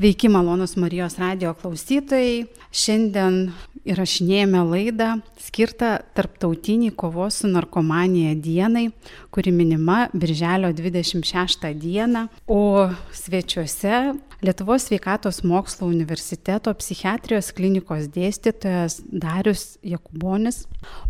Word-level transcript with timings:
Sveiki, 0.00 0.28
malonus 0.32 0.78
Marijos 0.80 1.18
radio 1.20 1.50
klausytojai. 1.52 2.46
Šiandien 2.72 3.34
įrašinėjame 3.84 4.62
laidą 4.64 5.08
skirtą 5.44 5.90
Tarptautiniai 6.16 6.94
kovos 6.96 7.42
su 7.42 7.50
narkomanija 7.52 8.30
dienai, 8.40 8.86
kuri 9.28 9.52
minima 9.52 10.06
Birželio 10.16 10.70
26 10.72 11.68
dieną, 11.82 12.22
o 12.48 12.88
svečiuose 13.12 14.14
Lietuvos 14.40 14.88
sveikatos 14.88 15.42
mokslo 15.44 15.90
universiteto 15.92 16.72
psichiatrijos 16.80 17.52
klinikos 17.52 18.08
dėstytojas 18.08 19.02
Darius 19.04 19.74
Jakubonis, 19.84 20.62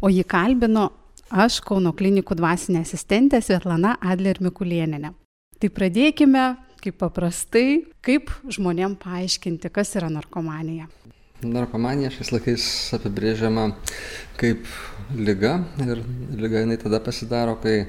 o 0.02 0.10
jį 0.10 0.26
kalbino 0.26 0.88
aš 1.30 1.62
Kauno 1.62 1.94
klinikų 1.94 2.42
dvasinė 2.42 2.82
asistentė 2.82 3.38
Svetlana 3.38 4.00
Adler 4.02 4.42
Mikulieninė. 4.42 5.14
Tai 5.60 5.68
pradėkime 5.76 6.44
kaip 6.84 6.96
paprastai, 7.00 7.84
kaip 8.04 8.32
žmonėm 8.52 8.96
paaiškinti, 9.00 9.70
kas 9.72 9.94
yra 10.00 10.10
narkomanija. 10.12 10.88
Narkomanija 11.40 12.10
šiais 12.12 12.32
laikais 12.34 12.64
apibrėžiama 12.98 13.70
kaip 14.40 14.66
lyga 15.16 15.54
ir 15.80 16.02
lyga 16.36 16.64
jinai 16.64 16.76
tada 16.80 17.00
pasidaro, 17.00 17.54
kai 17.62 17.86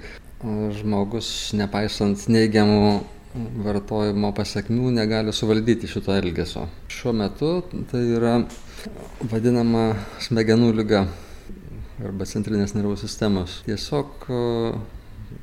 žmogus, 0.78 1.52
nepaisant 1.60 2.30
neigiamų 2.32 3.02
vartojimo 3.64 4.32
pasiekmių, 4.36 4.94
negali 4.96 5.34
suvaldyti 5.36 5.90
šito 5.92 6.16
elgesio. 6.16 6.66
Šiuo 6.92 7.14
metu 7.16 7.52
tai 7.92 8.02
yra 8.18 8.38
vadinama 9.32 9.92
smegenų 10.24 10.72
lyga 10.80 11.06
arba 12.02 12.26
centrinės 12.28 12.74
nervų 12.76 12.98
sistemos. 13.00 13.62
Tiesiog 13.68 14.26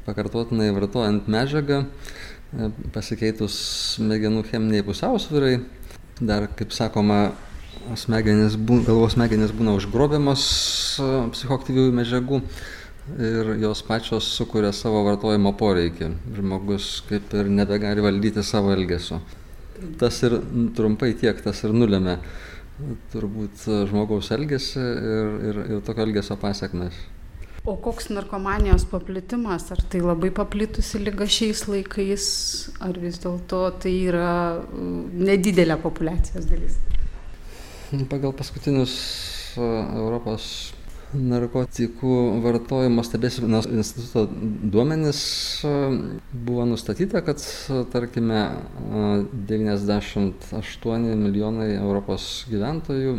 pakartotinai 0.08 0.72
vartojant 0.76 1.28
medžiagą 1.30 1.84
pasikeitus 2.94 3.54
smegenų 3.96 4.44
cheminiai 4.48 4.86
pusiausvyrai, 4.86 5.58
dar, 6.20 6.48
kaip 6.58 6.72
sakoma, 6.72 7.32
smegenys, 7.98 8.56
galvos 8.86 9.14
smegenys 9.16 9.52
būna 9.56 9.76
užgrobiamos 9.78 10.42
e, 11.00 11.08
psichoktyviųjų 11.34 11.94
medžiagų 11.98 12.40
ir 13.24 13.52
jos 13.62 13.82
pačios 13.86 14.26
sukuria 14.36 14.72
savo 14.76 15.04
vartojimo 15.06 15.54
poreikį. 15.56 16.10
Žmogus 16.36 16.90
kaip 17.08 17.32
ir 17.36 17.48
nebegali 17.52 18.04
valdyti 18.04 18.44
savo 18.44 18.74
elgesio. 18.74 19.22
Tas 20.00 20.18
ir 20.26 20.40
trumpai 20.76 21.14
tiek, 21.16 21.38
tas 21.44 21.62
ir 21.64 21.76
nulėmė 21.76 22.18
turbūt 23.12 23.64
žmogaus 23.90 24.30
elgesį 24.34 24.82
ir, 24.82 25.30
ir, 25.50 25.62
ir 25.76 25.86
tokio 25.86 26.04
elgesio 26.06 26.36
pasiekmes. 26.40 26.98
O 27.68 27.74
koks 27.76 28.08
narkomanijos 28.08 28.86
paplitimas? 28.88 29.66
Ar 29.74 29.82
tai 29.92 30.00
labai 30.00 30.30
paplitusi 30.32 31.02
lyga 31.02 31.26
šiais 31.28 31.66
laikais, 31.68 32.24
ar 32.80 32.96
vis 33.02 33.20
dėlto 33.20 33.60
tai 33.84 33.92
yra 34.08 34.30
mm, 34.62 35.02
nedidelė 35.28 35.76
populiacijos 35.82 36.48
dalis? 36.48 36.78
Pagal 38.08 38.32
paskutinius 38.36 38.94
Europos 39.58 40.48
narkotikų 41.14 42.14
vartojimo 42.44 43.02
stebėsenos 43.06 43.68
instituto 43.70 44.26
duomenys 44.28 45.20
buvo 46.32 46.66
nustatyta, 46.68 47.22
kad 47.24 47.40
tarkime 47.92 48.42
98 49.48 51.08
milijonai 51.22 51.70
Europos 51.78 52.44
gyventojų 52.52 53.14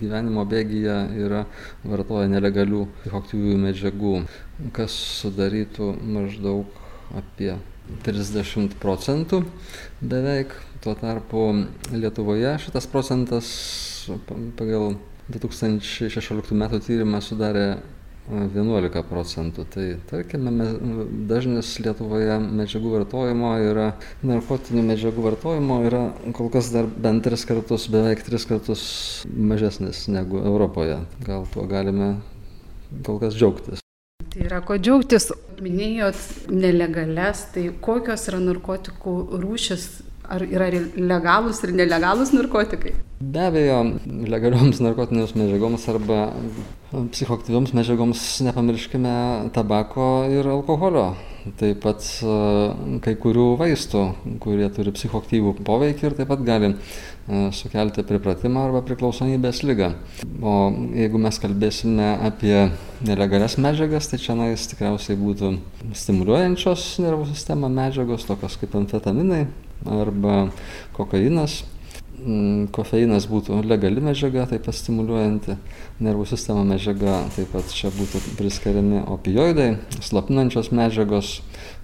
gyvenimo 0.00 0.44
bėgyje 0.50 0.98
yra 1.24 1.46
vartoja 1.84 2.28
nelegalių 2.32 2.86
psichoaktyviųjų 3.00 3.58
medžiagų, 3.64 4.14
kas 4.76 4.96
sudarytų 5.22 5.94
maždaug 6.04 6.66
apie 7.16 7.54
30 8.04 8.76
procentų 8.82 9.44
beveik. 10.00 10.52
Tuo 10.80 10.94
tarpu 10.96 11.42
Lietuvoje 11.92 12.54
šitas 12.62 12.86
procentas 12.88 13.48
pagal 14.56 14.94
2016 15.34 16.54
metų 16.58 16.80
tyrimas 16.84 17.30
sudarė 17.30 17.66
11 18.30 19.02
procentų. 19.08 19.64
Tai 19.72 19.86
tarkime, 20.10 20.52
dažnis 21.30 21.72
Lietuvoje 21.82 22.38
medžiagų 22.44 22.94
vartojimo 22.94 23.52
yra, 23.64 23.88
narkotinių 24.26 24.84
medžiagų 24.92 25.24
vartojimo 25.24 25.80
yra 25.88 26.02
kol 26.36 26.50
kas 26.52 26.70
dar 26.74 26.86
bent 26.86 27.24
tris 27.26 27.44
kartus, 27.48 27.88
beveik 27.90 28.22
tris 28.26 28.46
kartus 28.46 28.82
mažesnis 29.26 30.06
negu 30.12 30.42
Europoje. 30.44 31.00
Gal 31.26 31.46
tuo 31.52 31.66
galime 31.70 32.16
kol 33.06 33.18
kas 33.22 33.34
džiaugtis. 33.38 33.82
Tai 34.30 34.44
yra 34.46 34.60
ko 34.62 34.78
džiaugtis. 34.78 35.32
Minėjot 35.60 36.48
nelegales, 36.48 37.42
tai 37.52 37.66
kokios 37.84 38.22
yra 38.30 38.38
narkotikų 38.40 39.16
rūšis 39.42 39.88
Ar 40.30 40.44
yra 40.46 40.68
legalūs 40.70 41.58
ir 41.66 41.72
nelegalūs 41.74 42.30
narkotikai? 42.36 42.92
Be 43.20 43.40
abejo, 43.48 43.80
legalioms 44.30 44.78
narkotinėms 44.80 45.34
medžiagoms 45.34 45.86
arba 45.90 46.20
psichoktyvioms 47.10 47.74
medžiagoms 47.74 48.22
nepamirškime 48.46 49.14
tabako 49.56 50.06
ir 50.30 50.46
alkoholio. 50.48 51.10
Taip 51.58 51.78
pat 51.82 52.04
e, 52.20 52.34
kai 53.02 53.14
kurių 53.18 53.46
vaistų, 53.58 54.02
kurie 54.44 54.66
turi 54.76 54.92
psichoktyvų 54.92 55.54
poveikį 55.66 56.06
ir 56.06 56.16
taip 56.18 56.28
pat 56.30 56.42
gali 56.44 56.68
e, 56.70 56.76
sukelti 57.56 58.04
pripratimą 58.06 58.66
arba 58.68 58.82
priklausomybės 58.86 59.62
lygą. 59.64 59.94
O 60.44 60.56
jeigu 60.96 61.22
mes 61.22 61.40
kalbėsime 61.40 62.12
apie 62.28 62.68
nelegalias 63.08 63.56
medžiagas, 63.58 64.10
tai 64.12 64.20
čia 64.20 64.36
nais 64.38 64.68
tikriausiai 64.70 65.16
būtų 65.20 65.54
stimuliuojančios 65.96 66.92
nervų 67.06 67.30
sistemą 67.32 67.72
medžiagos, 67.72 68.28
tokios 68.28 68.60
kaip 68.60 68.76
amfetaminai, 68.82 69.46
arba 69.86 70.48
kokainas. 70.96 71.62
Mm, 72.20 72.66
kofeinas 72.74 73.24
būtų 73.30 73.62
legali 73.64 74.02
medžiaga, 74.04 74.42
taip 74.50 74.66
pat 74.66 74.76
stimuliuojanti 74.76 75.54
nervų 76.04 76.26
sistemą 76.28 76.66
medžiaga, 76.68 77.22
taip 77.32 77.48
pat 77.54 77.72
čia 77.72 77.88
būtų 77.94 78.20
priskiriami 78.36 79.00
opioidai, 79.08 79.70
slapinančios 80.04 80.68
medžiagos 80.76 81.38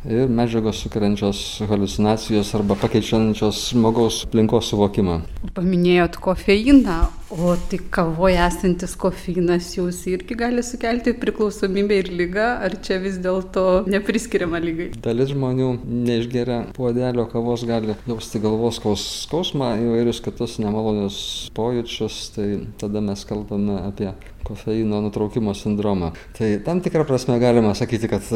ir 0.04 0.28
medžiagos 0.28 0.82
sukeliančios 0.84 1.40
halucinacijos 1.70 2.52
arba 2.58 2.76
pakeičiančios 2.82 3.62
žmogaus 3.72 4.26
aplinkos 4.28 4.68
suvokimą. 4.74 5.22
Paminėjot 5.56 6.20
kofeiną, 6.20 6.98
o 7.30 7.56
tai 7.70 7.78
kavoje 7.90 8.38
esantis 8.38 8.94
kofeinas 9.00 9.72
jūs 9.74 10.02
irgi 10.10 10.36
gali 10.38 10.62
sukelti 10.64 11.14
priklausomybę 11.18 11.98
ir 12.02 12.10
lygą, 12.14 12.46
ar 12.66 12.76
čia 12.86 13.00
vis 13.02 13.18
dėlto 13.22 13.84
nepriskiriama 13.90 14.60
lygai? 14.62 14.88
Dalis 15.02 15.32
žmonių 15.32 15.72
neišgeria 15.84 16.60
puodelio 16.76 17.26
kavos 17.32 17.66
gali 17.66 17.96
jausti 18.06 18.42
galvos 18.42 18.78
skausmą, 19.02 19.74
įvairius 19.82 20.22
kitus 20.24 20.58
nemalonius 20.62 21.18
pojūčius, 21.56 22.22
tai 22.36 22.48
tada 22.80 23.02
mes 23.04 23.26
kalbame 23.26 23.80
apie 23.82 24.12
kofeino 24.46 25.00
nutraukimo 25.02 25.54
sindromą. 25.58 26.12
Tai 26.38 26.52
tam 26.64 26.80
tikrą 26.84 27.04
prasme 27.08 27.40
galima 27.42 27.74
sakyti, 27.74 28.10
kad 28.12 28.30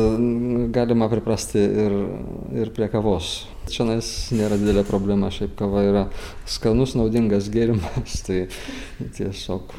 galima 0.74 1.06
priprasti 1.12 1.62
ir, 1.86 1.96
ir 2.64 2.74
prie 2.74 2.90
kavos. 2.90 3.36
Čia 3.70 3.86
nėra 4.34 4.58
didelė 4.58 4.82
problema, 4.88 5.30
šiaip 5.30 5.54
kava 5.58 5.84
yra 5.86 6.04
skanus, 6.48 6.96
naudingas 6.98 7.50
gėrimas, 7.54 8.20
tai 8.26 8.44
tiesiog 9.16 9.78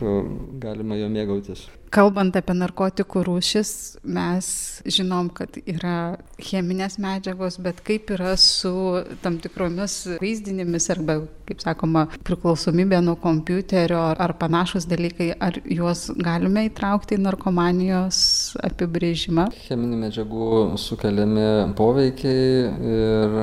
galima 0.64 1.00
jo 1.00 1.12
mėgautis. 1.12 1.68
Kalbant 1.92 2.32
apie 2.40 2.54
narkotikų 2.56 3.26
rūšis, 3.28 3.70
mes 4.16 4.46
žinom, 4.88 5.28
kad 5.36 5.58
yra 5.60 6.16
cheminės 6.40 6.96
medžiagos, 7.04 7.58
bet 7.60 7.82
kaip 7.84 8.14
yra 8.16 8.38
su 8.40 8.72
tam 9.20 9.36
tikromis 9.44 9.98
vaizdinėmis 10.22 10.88
arba, 10.94 11.18
kaip 11.50 11.60
sakoma, 11.60 12.06
priklausomybė 12.24 13.02
nuo 13.04 13.18
kompiuterio 13.20 14.00
ar 14.16 14.34
panašus 14.40 14.88
dalykai, 14.88 15.34
ar 15.36 15.60
juos 15.68 16.06
galime 16.16 16.64
įtraukti 16.70 17.18
į 17.18 17.26
narkomanijos 17.26 18.22
apibrėžimą? 18.70 19.50
Cheminių 19.66 20.00
medžiagų 20.06 20.48
sukeliami 20.80 21.76
poveikiai 21.76 22.72
ir 22.94 23.38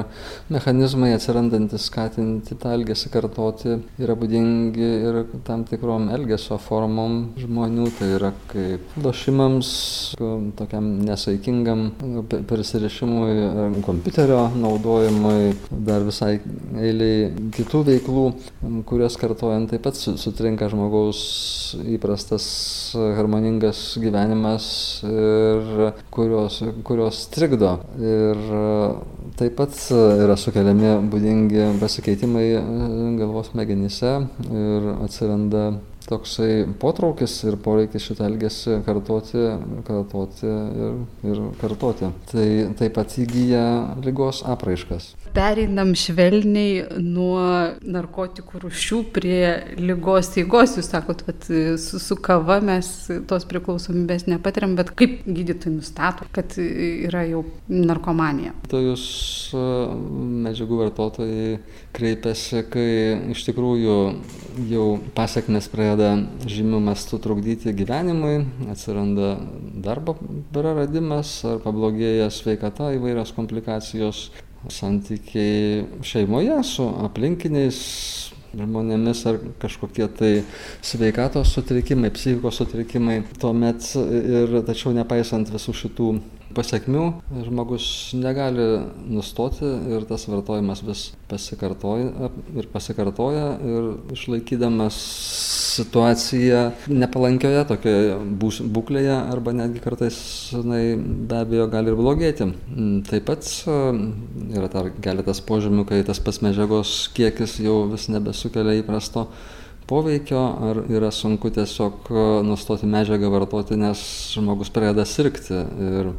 mechanizmai 0.48 1.12
atsirandantis 1.18 1.90
skatinti 1.92 2.56
tą 2.56 2.72
elgesį 2.80 3.12
kartoti 3.12 3.76
yra 4.00 4.16
būdingi 4.16 4.90
ir 5.12 5.22
tam 5.44 5.68
tikrom 5.68 6.08
elgesio 6.16 6.56
formom 6.56 7.20
žmonių, 7.36 7.92
tai 8.00 8.12
yra 8.16 8.34
kaip 8.50 8.96
lošimams, 9.02 9.70
tokiam 10.58 10.86
nesaikingam 11.04 11.88
prisirišimui, 12.48 13.82
kompiuterio 13.86 14.40
naudojimui, 14.58 15.52
dar 15.88 16.06
visai 16.06 16.38
eiliai 16.78 17.28
kitų 17.56 17.82
veiklų, 17.88 18.24
kurias 18.88 19.18
kartojant 19.20 19.70
taip 19.72 19.84
pat 19.86 19.98
sutrinka 19.98 20.70
žmogaus 20.72 21.20
įprastas 21.88 22.46
harmoningas 23.18 23.82
gyvenimas 24.00 24.68
ir 25.08 25.92
kurios, 26.14 26.62
kurios 26.88 27.26
trikdo. 27.34 27.76
Ir 27.98 28.40
taip 29.38 29.58
pat 29.58 29.76
yra 29.92 30.38
sukeliami 30.40 30.96
būdingi 31.12 31.74
pasikeitimai 31.82 32.48
galvos 33.20 33.52
smegenyse 33.52 34.16
ir 34.48 34.90
atsiranda 35.04 35.68
toksai 36.08 36.66
potraukis 36.80 37.34
ir 37.48 37.58
poreikis 37.64 38.08
šitą 38.08 38.26
elgesį 38.28 38.80
kartoti, 38.86 39.44
kartoti 39.88 40.48
ir, 40.48 41.00
ir 41.28 41.42
kartoti. 41.60 42.12
Tai 42.32 42.48
taip 42.80 42.96
pat 42.96 43.18
įgyja 43.20 43.64
lygos 44.04 44.42
apraiškas. 44.48 45.12
Pereinam 45.34 45.92
švelniai 45.98 47.00
nuo 47.02 47.42
narkotikų 47.82 48.62
rušių 48.64 49.00
prie 49.14 49.42
lygos 49.78 50.32
eigos. 50.40 50.76
Jūs 50.78 50.90
sakot, 50.92 51.22
kad 51.26 51.48
su, 51.48 52.00
su 52.02 52.18
kava 52.22 52.58
mes 52.64 52.90
tos 53.30 53.46
priklausomybės 53.48 54.28
nepatiriam, 54.30 54.76
bet 54.78 54.92
kaip 54.98 55.20
gydytojai 55.26 55.76
nustato, 55.76 56.28
kad 56.34 56.56
yra 56.58 57.24
jau 57.28 57.44
narkomanija? 57.68 58.54
Tai 58.70 58.82
jūs 58.84 59.04
medžiagų 60.48 60.80
vartotojai 60.82 61.58
kreipiasi, 61.96 62.64
kai 62.72 62.88
iš 63.34 63.44
tikrųjų 63.48 63.96
jau 64.68 64.86
pasiekmes 65.16 65.68
pradeda 65.72 66.14
žymių 66.48 66.80
mastų 66.88 67.20
trukdyti 67.24 67.74
gyvenimui, 67.76 68.42
atsiranda 68.72 69.36
darbo 69.84 70.16
praradimas 70.54 71.38
ar 71.48 71.62
pablogėja 71.64 72.28
sveikata 72.34 72.92
įvairios 72.96 73.32
komplikacijos, 73.36 74.28
santykiai 74.72 75.84
šeimoje 76.06 76.58
su 76.66 76.86
aplinkiniais 77.06 77.78
žmonėmis 78.56 79.22
ar 79.28 79.38
kažkokie 79.60 80.06
tai 80.18 80.32
sveikatos 80.84 81.52
sutrikimai, 81.54 82.10
psichikos 82.14 82.60
sutrikimai. 82.62 83.20
Tuomet 83.40 83.90
ir 83.98 84.58
tačiau 84.66 84.94
nepaisant 84.96 85.50
visų 85.52 85.74
šitų 85.82 86.10
pasiekmių, 86.58 87.04
žmogus 87.46 87.86
negali 88.18 88.66
nustoti 89.06 89.68
ir 89.94 90.06
tas 90.08 90.26
vartojimas 90.28 90.82
vis 90.86 91.04
pasikartoja 91.30 92.30
ir 92.58 92.68
pasikartoja 92.72 93.52
ir 93.62 93.92
išlaikydamas 94.16 94.98
situaciją 95.78 96.62
nepalankioje 96.90 97.64
tokioje 97.68 98.16
būklėje 98.74 99.14
arba 99.18 99.54
netgi 99.56 99.82
kartais 99.84 100.18
jinai 100.54 100.82
be 100.98 101.38
abejo 101.42 101.68
gali 101.70 101.92
ir 101.92 101.98
blogėti. 101.98 102.48
Taip 103.08 103.28
pat 103.28 103.46
yra 103.68 104.70
dar 104.72 104.90
keletas 105.04 105.42
požymių, 105.44 105.86
kai 105.88 106.02
tas 106.08 106.20
pats 106.24 106.42
medžiagos 106.44 106.96
kiekis 107.16 107.58
jau 107.62 107.84
vis 107.92 108.08
nebesukelia 108.12 108.80
įprasto 108.82 109.28
poveikio 109.88 110.40
ar 110.68 110.80
yra 110.92 111.10
sunku 111.14 111.50
tiesiog 111.54 112.10
nustoti 112.44 112.88
medžiagą 112.90 113.30
vartoti, 113.32 113.78
nes 113.80 114.02
žmogus 114.34 114.70
pradeda 114.74 115.06
sirgti 115.08 115.62
ir 115.88 116.10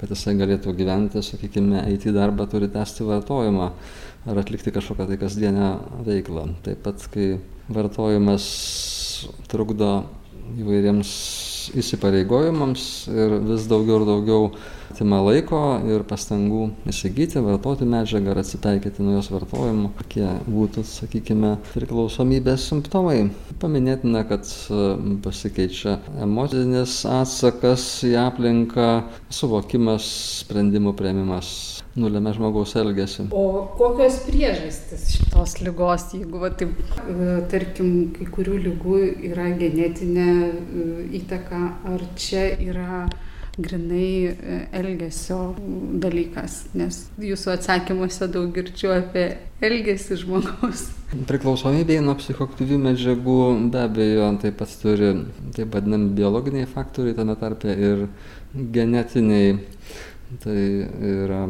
kad 0.00 0.14
jisai 0.14 0.36
galėtų 0.38 0.72
gyventi, 0.78 1.22
sakykime, 1.24 1.84
eiti 1.90 2.08
į 2.08 2.16
darbą 2.16 2.48
turi 2.50 2.70
tęsti 2.72 3.06
vartojimą 3.08 3.68
ar 4.28 4.40
atlikti 4.42 4.72
kažkokią 4.74 5.08
tai 5.10 5.20
kasdienę 5.20 5.68
veiklą. 6.08 6.48
Taip 6.64 6.82
pat, 6.84 7.04
kai 7.12 7.36
vartojimas 7.72 8.48
trukdo 9.52 9.92
įvairiems 10.58 11.12
įsipareigojimams 11.76 12.84
ir 13.12 13.38
vis 13.48 13.66
daugiau 13.70 14.00
ir 14.00 14.06
daugiau 14.08 14.50
atima 14.88 15.20
laiko 15.22 15.60
ir 15.86 16.04
pastangų 16.08 16.64
įsigyti, 16.88 17.42
vartoti 17.44 17.88
medžiagą 17.88 18.32
ar 18.32 18.42
atsitaikyti 18.42 19.04
nuo 19.04 19.18
jos 19.18 19.30
vartojimo, 19.32 19.92
kokie 19.98 20.26
būtų, 20.48 20.84
sakykime, 20.88 21.56
priklausomybės 21.74 22.68
simptomai. 22.70 23.28
Paminėtina, 23.62 24.24
kad 24.28 24.48
pasikeičia 25.24 25.98
emocinis 26.24 27.02
atsakas 27.08 27.88
į 28.08 28.14
aplinką, 28.24 28.88
suvokimas, 29.34 30.08
sprendimų 30.44 30.96
prieimimas 30.98 31.77
nulėmė 31.98 32.34
žmogaus 32.36 32.74
elgesį. 32.78 33.28
O 33.36 33.68
kokios 33.78 34.20
priežastys 34.26 35.08
šitos 35.16 35.58
lygos, 35.64 36.08
jeigu, 36.16 36.40
va, 36.42 36.52
taip, 36.54 36.74
tarkim, 37.52 38.12
kai 38.16 38.28
kurių 38.34 38.58
lygų 38.68 39.00
yra 39.32 39.50
genetinė 39.58 40.28
įtaka, 41.20 41.64
ar 41.92 42.04
čia 42.18 42.50
yra 42.62 43.08
grinai 43.58 44.36
elgesio 44.78 45.38
dalykas, 45.98 46.68
nes 46.78 47.00
jūsų 47.18 47.56
atsakymuose 47.56 48.28
daug 48.30 48.52
girčiu 48.54 48.92
apie 48.94 49.24
elgesį 49.66 50.20
žmogaus. 50.20 50.84
Priklausomybė 51.26 51.98
nuo 52.04 52.14
psichoktyvių 52.20 52.78
medžiagų 52.84 53.38
be 53.72 53.82
abejo 53.82 54.28
taip 54.44 54.60
pat 54.60 54.74
turi 54.78 55.10
taip 55.56 55.74
vadinami 55.74 56.12
biologiniai 56.20 56.68
faktoriai, 56.70 57.16
tame 57.18 57.34
tarpe 57.40 57.74
ir 57.74 58.06
genetiniai. 58.54 59.58
Tai 60.44 60.54
yra 61.08 61.46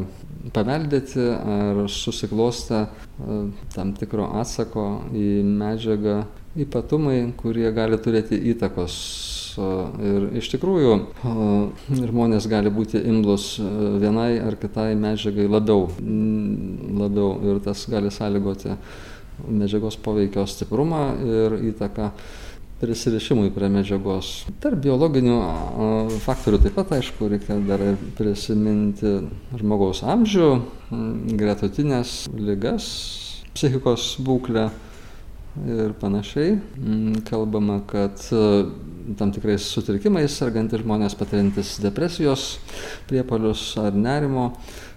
paveldėti 0.55 1.25
ar 1.55 1.85
susiklostę 1.93 2.87
tam 3.75 3.95
tikro 3.99 4.31
atsako 4.41 4.87
į 5.17 5.43
medžiagą 5.47 6.21
ypatumai, 6.59 7.21
kurie 7.39 7.69
gali 7.77 7.99
turėti 8.03 8.39
įtakos 8.53 8.97
Ir 9.59 10.29
iš 10.39 10.51
tikrųjų 10.53 10.93
žmonės 11.91 12.47
gali 12.51 12.71
būti 12.71 13.01
imlus 13.11 13.57
vienai 13.59 14.39
ar 14.39 14.55
kitai 14.61 14.93
medžiagai 14.99 15.49
labiau, 15.51 15.89
labiau 15.99 17.33
ir 17.49 17.59
tas 17.65 17.83
gali 17.91 18.13
sąlygoti 18.15 18.77
medžiagos 19.49 19.99
poveikio 20.03 20.45
stiprumą 20.51 21.03
ir 21.23 21.57
įtaką 21.73 22.11
prisirišimui 22.79 23.51
prie 23.55 23.69
medžiagos. 23.73 24.33
Tarp 24.63 24.79
biologinių 24.85 25.39
faktorių 26.25 26.61
taip 26.63 26.77
pat, 26.79 26.93
aišku, 26.99 27.31
reikia 27.33 27.59
dar 27.67 27.83
prisiminti 28.19 29.17
žmogaus 29.59 30.05
amžių, 30.07 30.51
gretutinės 31.39 32.29
lygas, 32.39 32.87
psichikos 33.57 34.13
būklę 34.23 34.69
ir 35.67 35.95
panašiai. 35.99 36.59
Kalbama, 37.27 37.81
kad 37.91 38.23
tam 39.19 39.33
tikrais 39.35 39.67
sutrikimais 39.73 40.39
sergantys 40.39 40.85
žmonės 40.85 41.19
patiriantis 41.19 41.79
depresijos 41.83 42.59
priepolius 43.11 43.73
ar 43.81 43.97
nerimo, 43.97 44.53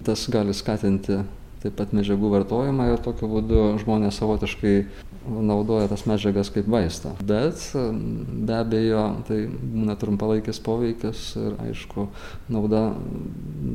tas 0.06 0.28
gali 0.30 0.54
skatinti 0.54 1.24
taip 1.62 1.78
pat 1.78 1.94
medžiagų 1.94 2.31
vartojimą 2.34 2.88
ir 2.92 3.02
tokiu 3.06 3.30
būdu 3.30 3.66
žmonės 3.84 4.18
savotiškai 4.22 4.75
naudoja 5.30 5.90
tas 5.92 6.08
medžiagas 6.10 6.50
kaip 6.54 6.69
vaistą. 6.72 7.13
Bet 7.22 7.62
be 7.75 8.58
abejo, 8.58 9.06
tai 9.28 9.44
būna 9.48 9.98
trumpalaikis 10.02 10.62
poveikis 10.66 11.25
ir 11.42 11.60
aišku, 11.68 12.08
nauda 12.52 12.88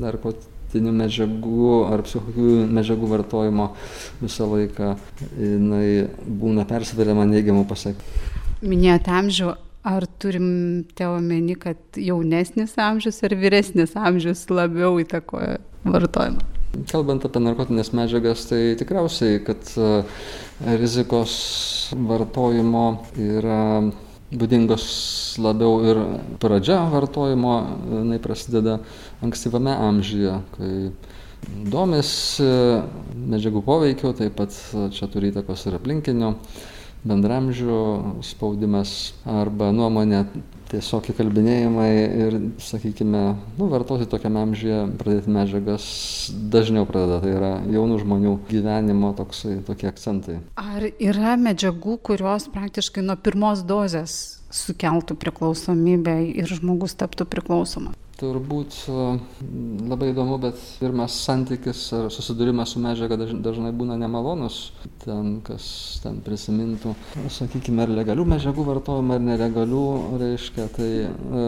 narkotinių 0.02 0.94
medžiagų 1.02 1.68
ar 1.92 2.02
psichoaktyvių 2.08 2.64
medžiagų 2.80 3.12
vartojimo 3.12 3.68
visą 4.24 4.50
laiką 4.50 4.96
jinai 5.38 5.86
būna 6.26 6.66
persveriama 6.68 7.28
neigiamų 7.30 7.68
pasiekmių. 7.70 8.34
Minėjote 8.66 9.12
amžių, 9.12 9.54
Ar 9.86 10.02
turim 10.18 10.82
te 10.98 11.06
omeny, 11.06 11.54
kad 11.54 11.78
jaunesnis 11.94 12.72
amžius 12.82 13.22
ar 13.22 13.36
vyresnis 13.38 13.94
amžius 13.94 14.42
labiau 14.50 14.96
įtakoja 14.98 15.60
vartojimą? 15.86 16.55
Kalbant 16.90 17.24
apie 17.24 17.40
narkotinės 17.40 17.92
medžiagas, 17.96 18.46
tai 18.50 18.60
tikriausiai, 18.78 19.40
kad 19.46 19.68
e, 19.80 19.90
rizikos 20.80 21.36
vartojimo 21.96 22.86
yra 23.16 23.60
būdingos 24.36 24.86
labiau 25.40 25.78
ir 25.86 26.00
pradžia 26.42 26.80
vartojimo, 26.90 27.54
jinai 28.00 28.18
prasideda 28.22 28.80
ankstyvame 29.24 29.74
amžiuje, 29.88 30.34
kai 30.56 30.72
domisi 31.70 32.46
medžiagų 33.14 33.62
poveikiu, 33.66 34.12
taip 34.18 34.34
pat 34.38 34.56
čia 34.96 35.08
turi 35.12 35.30
įtakos 35.30 35.68
ir 35.68 35.78
aplinkinio 35.78 36.34
bendramžių 37.06 37.80
spaudimas 38.26 39.14
arba 39.30 39.70
nuomonė 39.74 40.24
tiesiog 40.70 41.10
įkalbinėjimai 41.12 41.90
ir, 42.26 42.36
sakykime, 42.62 43.22
nu, 43.58 43.68
vartoti 43.72 44.08
tokiame 44.10 44.42
amžiuje, 44.42 44.80
pradėti 45.00 45.34
medžiagas 45.34 45.88
dažniau 46.52 46.86
pradeda, 46.88 47.20
tai 47.24 47.34
yra 47.36 47.52
jaunų 47.72 48.00
žmonių 48.02 48.34
gyvenimo 48.50 49.12
toksai, 49.18 49.58
tokie 49.66 49.90
akcentai. 49.90 50.40
Ar 50.60 50.88
yra 50.90 51.36
medžiagų, 51.40 51.98
kurios 52.06 52.48
praktiškai 52.54 53.04
nuo 53.06 53.18
pirmos 53.20 53.62
dozės 53.66 54.16
sukeltų 54.54 55.18
priklausomybę 55.20 56.18
ir 56.34 56.50
žmogus 56.50 56.96
taptų 56.98 57.28
priklausomas? 57.30 57.96
Turbūt 58.16 58.76
labai 59.86 60.10
įdomu, 60.12 60.38
bet 60.40 60.60
pirmas 60.80 61.16
santykis 61.26 61.82
ar 61.96 62.06
susidūrimas 62.12 62.72
su 62.72 62.80
medžiaga 62.82 63.18
dažnai 63.20 63.72
būna 63.76 63.98
nemalonus. 64.00 64.70
Ten, 65.04 65.40
kas 65.46 65.66
ten 66.02 66.18
prisimintų, 66.24 66.94
sakykime, 67.30 67.84
ar 67.84 67.92
legalių 68.00 68.24
medžiagų 68.32 68.64
vartojimą, 68.66 69.18
ar 69.18 69.24
nelegalių, 69.26 69.82
reiškia, 70.22 70.66
tai 70.74 70.88
e, 71.04 71.44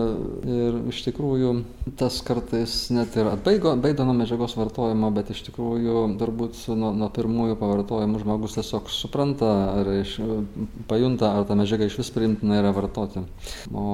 ir 0.58 0.78
iš 0.92 1.00
tikrųjų 1.08 1.54
tas 1.98 2.20
kartais 2.26 2.76
net 2.94 3.16
ir 3.18 3.30
atbaido, 3.32 3.72
atbaido 3.72 4.06
nuo 4.06 4.14
medžiagos 4.18 4.54
vartojimo, 4.58 5.10
bet 5.16 5.32
iš 5.34 5.42
tikrųjų 5.48 6.04
turbūt 6.20 6.60
nuo, 6.76 6.92
nuo 6.96 7.08
pirmųjų 7.14 7.58
pavartojimų 7.58 8.22
žmogus 8.22 8.58
tiesiog 8.58 8.92
supranta, 8.92 9.50
ar 9.80 9.92
iš, 9.96 10.18
pajunta, 10.90 11.32
ar 11.38 11.48
ta 11.48 11.56
medžiaga 11.58 11.88
iš 11.88 11.98
vis 12.02 12.12
priimtina 12.14 12.60
yra 12.60 12.74
vartoti. 12.76 13.24
O 13.72 13.88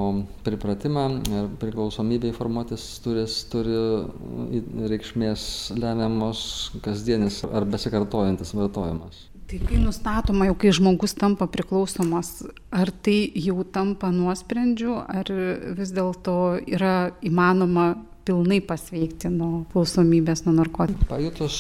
pripratimą 0.45 1.07
ir 1.31 1.49
priklausomybę 1.63 2.35
įformuoti 2.35 2.64
formuotis 2.65 3.01
turis 3.05 3.45
turi 3.51 4.89
reikšmės 4.89 5.75
lemiamos 5.77 6.73
kasdienis 6.83 7.45
ar 7.45 7.65
besikartojantis 7.65 8.55
vartojimas. 8.55 9.29
Tai 9.47 9.59
kai 9.61 9.77
nustatoma, 9.77 10.47
jau 10.49 10.55
kai 10.57 10.73
žmogus 10.73 11.15
tampa 11.15 11.47
priklausomas, 11.47 12.47
ar 12.73 12.91
tai 12.91 13.31
jau 13.37 13.63
tampa 13.65 14.11
nuosprendžiu, 14.11 14.97
ar 15.05 15.29
vis 15.77 15.93
dėlto 15.93 16.61
yra 16.67 17.13
įmanoma 17.23 17.95
pilnai 18.25 18.63
pasveikti 18.65 19.29
nuo 19.29 19.67
klausomybės 19.73 20.47
nuo 20.47 20.57
narkotikų? 20.57 21.07
Pajutus 21.11 21.59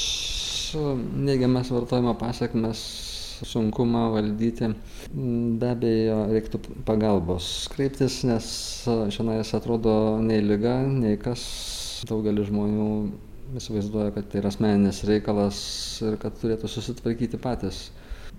neigiamas 0.74 1.70
vartojimo 1.70 2.16
pasiekmes 2.18 2.80
sunkumą 3.48 4.06
valdyti, 4.14 4.70
be 5.60 5.70
abejo, 5.74 6.18
reiktų 6.32 6.60
pagalbos 6.88 7.50
kreiptis, 7.74 8.22
nes 8.28 8.46
šiandien 8.86 9.44
atrodo 9.58 9.94
nei 10.24 10.42
lyga, 10.44 10.78
nei 10.88 11.18
kas 11.20 11.44
daugelis 12.08 12.50
žmonių 12.50 12.88
įsivaizduoja, 13.58 14.14
kad 14.14 14.30
tai 14.30 14.40
yra 14.40 14.50
asmeninis 14.52 15.04
reikalas 15.08 15.58
ir 16.04 16.16
kad 16.22 16.36
turėtų 16.40 16.70
susitvarkyti 16.70 17.40
patys. 17.40 17.86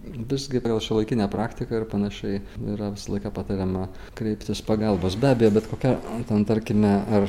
Visgi 0.05 0.59
pagal 0.61 0.81
šio 0.83 0.99
laikinę 0.99 1.25
praktiką 1.31 1.79
ir 1.79 1.85
panašiai 1.89 2.41
yra 2.75 2.91
visą 2.93 3.15
laiką 3.15 3.31
patariama 3.33 3.87
kreiptis 4.17 4.61
pagalbos. 4.65 5.15
Be 5.17 5.31
abejo, 5.31 5.53
bet 5.55 5.69
kokia, 5.71 5.95
ten 6.29 6.43
tarkime, 6.45 6.91
ar 7.15 7.25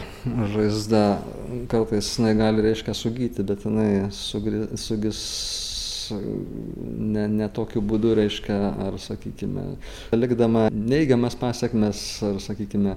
žaizda 0.53 1.05
kartais 1.73 2.11
jinai 2.19 2.35
gali 2.37 2.67
reiškia 2.67 2.97
sugyti, 2.99 3.47
bet 3.47 3.65
jinai 3.65 4.11
sugis 4.13 5.23
ne, 6.15 7.27
ne 7.29 7.49
tokiu 7.53 7.83
būdu 7.85 8.15
reiškia, 8.19 8.57
ar 8.87 8.99
sakykime, 9.03 9.65
likdama 10.15 10.67
neigiamas 10.73 11.39
pasiekmes, 11.41 12.03
ar 12.27 12.41
sakykime, 12.43 12.97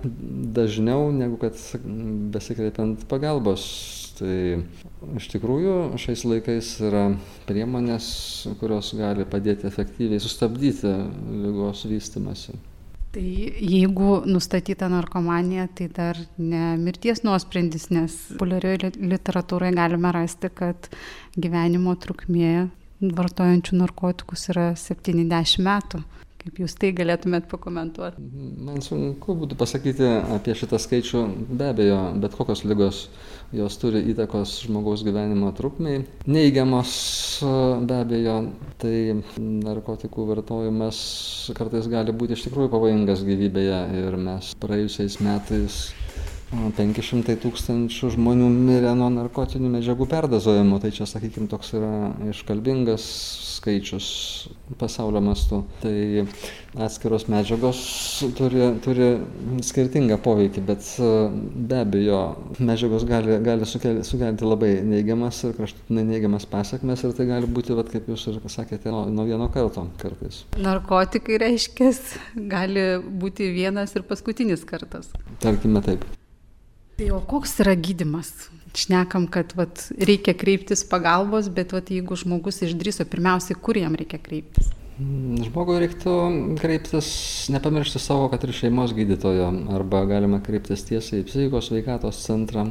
dažniau 0.56 1.10
negu 1.16 1.40
kad 1.42 1.58
besikreipiant 2.36 3.08
pagalbos. 3.12 3.66
Tai 4.20 4.36
iš 5.16 5.30
tikrųjų 5.32 5.76
šiais 6.02 6.26
laikais 6.28 6.74
yra 6.84 7.06
priemonės 7.48 8.10
kurios 8.60 8.92
gali 9.00 9.24
padėti 9.24 9.70
efektyviai 9.70 10.20
sustabdyti 10.20 10.92
ligos 11.46 11.86
vystymąsi 11.88 12.58
Tai 13.12 13.54
jeigu 13.58 14.22
nustatyta 14.30 14.86
narkomanija, 14.90 15.66
tai 15.74 15.88
dar 15.90 16.18
ne 16.38 16.76
mirties 16.78 17.24
nuosprendis, 17.26 17.88
nes 17.90 18.14
populiarioje 18.36 18.92
literatūroje 19.02 19.74
galime 19.74 20.12
rasti, 20.14 20.52
kad 20.54 20.92
gyvenimo 21.34 21.96
trukmė 21.98 22.68
vartojančių 23.02 23.84
narkotikus 23.84 24.50
yra 24.54 24.72
70 24.78 25.64
metų. 25.66 26.04
Kaip 26.40 26.62
jūs 26.62 26.72
tai 26.80 26.94
galėtumėt 26.96 27.50
pakomentuoti? 27.52 28.22
Man 28.64 28.80
sunku 28.80 29.34
būtų 29.42 29.58
pasakyti 29.60 30.08
apie 30.38 30.54
šitą 30.56 30.80
skaičių. 30.80 31.24
Be 31.60 31.68
abejo, 31.74 31.98
bet 32.24 32.38
kokios 32.40 32.64
lygos 32.64 33.02
jos 33.56 33.76
turi 33.82 34.06
įtakos 34.14 34.54
žmogaus 34.64 35.04
gyvenimo 35.04 35.52
trukmei. 35.58 36.06
Neįgiamos 36.32 36.94
be 37.90 37.98
abejo, 37.98 38.38
tai 38.80 38.96
narkotikų 39.36 40.30
vartojimas 40.32 41.02
kartais 41.60 41.92
gali 41.92 42.16
būti 42.16 42.40
iš 42.40 42.48
tikrųjų 42.48 42.72
pavojingas 42.72 43.26
gyvybėje 43.28 43.82
ir 44.00 44.20
mes 44.24 44.54
praėjusiais 44.64 45.20
metais 45.26 45.90
500 46.50 47.36
tūkstančių 47.44 48.10
žmonių 48.16 48.48
mirė 48.50 48.96
nuo 48.98 49.12
narkotinių 49.14 49.70
medžiagų 49.76 50.08
perdozavimo, 50.10 50.80
tai 50.82 50.90
čia, 50.96 51.06
sakykime, 51.10 51.46
toks 51.52 51.76
yra 51.78 51.92
iškalbingas 52.32 53.06
skaičius 53.60 54.08
pasaulio 54.80 55.22
mastu. 55.22 55.62
Tai 55.84 55.94
atskiros 56.86 57.28
medžiagos 57.30 57.80
turi, 58.38 58.64
turi 58.86 59.10
skirtingą 59.66 60.18
poveikį, 60.26 60.64
bet 60.66 60.90
be 61.70 61.82
abejo, 61.84 62.22
medžiagos 62.58 63.06
gali, 63.10 63.38
gali 63.46 63.68
sukelti, 63.70 64.06
sukelti 64.08 64.48
labai 64.48 64.72
neigiamas 64.88 65.44
ir 65.46 65.58
kraštutinai 65.58 66.06
neigiamas 66.14 66.48
pasiekmes 66.50 67.04
ir 67.06 67.18
tai 67.18 67.28
gali 67.30 67.50
būti, 67.50 67.76
vat, 67.78 67.92
kaip 67.94 68.10
jūs 68.10 68.26
ir 68.32 68.40
sakėte, 68.50 68.90
nuo, 68.94 69.06
nuo 69.14 69.28
vieno 69.30 69.50
karto 69.54 69.86
kartais. 70.02 70.46
Narkotikai 70.58 71.42
reiškia, 71.46 71.92
gali 72.56 72.88
būti 73.22 73.52
vienas 73.54 73.94
ir 73.98 74.08
paskutinis 74.10 74.66
kartas. 74.70 75.14
Tarkime 75.44 75.84
taip. 75.86 76.08
Tai 77.00 77.14
o 77.16 77.22
koks 77.24 77.54
yra 77.64 77.78
gydimas? 77.80 78.28
Šnekam, 78.76 79.30
kad 79.32 79.54
vat, 79.56 79.86
reikia 80.04 80.34
kreiptis 80.36 80.82
pagalbos, 80.84 81.46
bet 81.56 81.72
vat, 81.72 81.88
jeigu 81.96 82.18
žmogus 82.20 82.58
išdryso, 82.66 83.06
pirmiausiai, 83.08 83.56
kur 83.56 83.78
jam 83.80 83.94
reikia 83.96 84.18
kreiptis? 84.20 84.68
Mm, 85.00 85.38
žmogui 85.46 85.78
reiktų 85.80 86.16
kreiptis, 86.60 87.08
nepamiršti 87.56 88.02
savo, 88.04 88.26
kad 88.34 88.44
ir 88.44 88.52
šeimos 88.58 88.92
gydytojo, 88.98 89.48
arba 89.78 90.02
galima 90.10 90.42
kreiptis 90.44 90.84
tiesiai 90.90 91.22
į 91.22 91.28
psichikos 91.30 91.70
veikatos 91.72 92.20
centrą, 92.26 92.66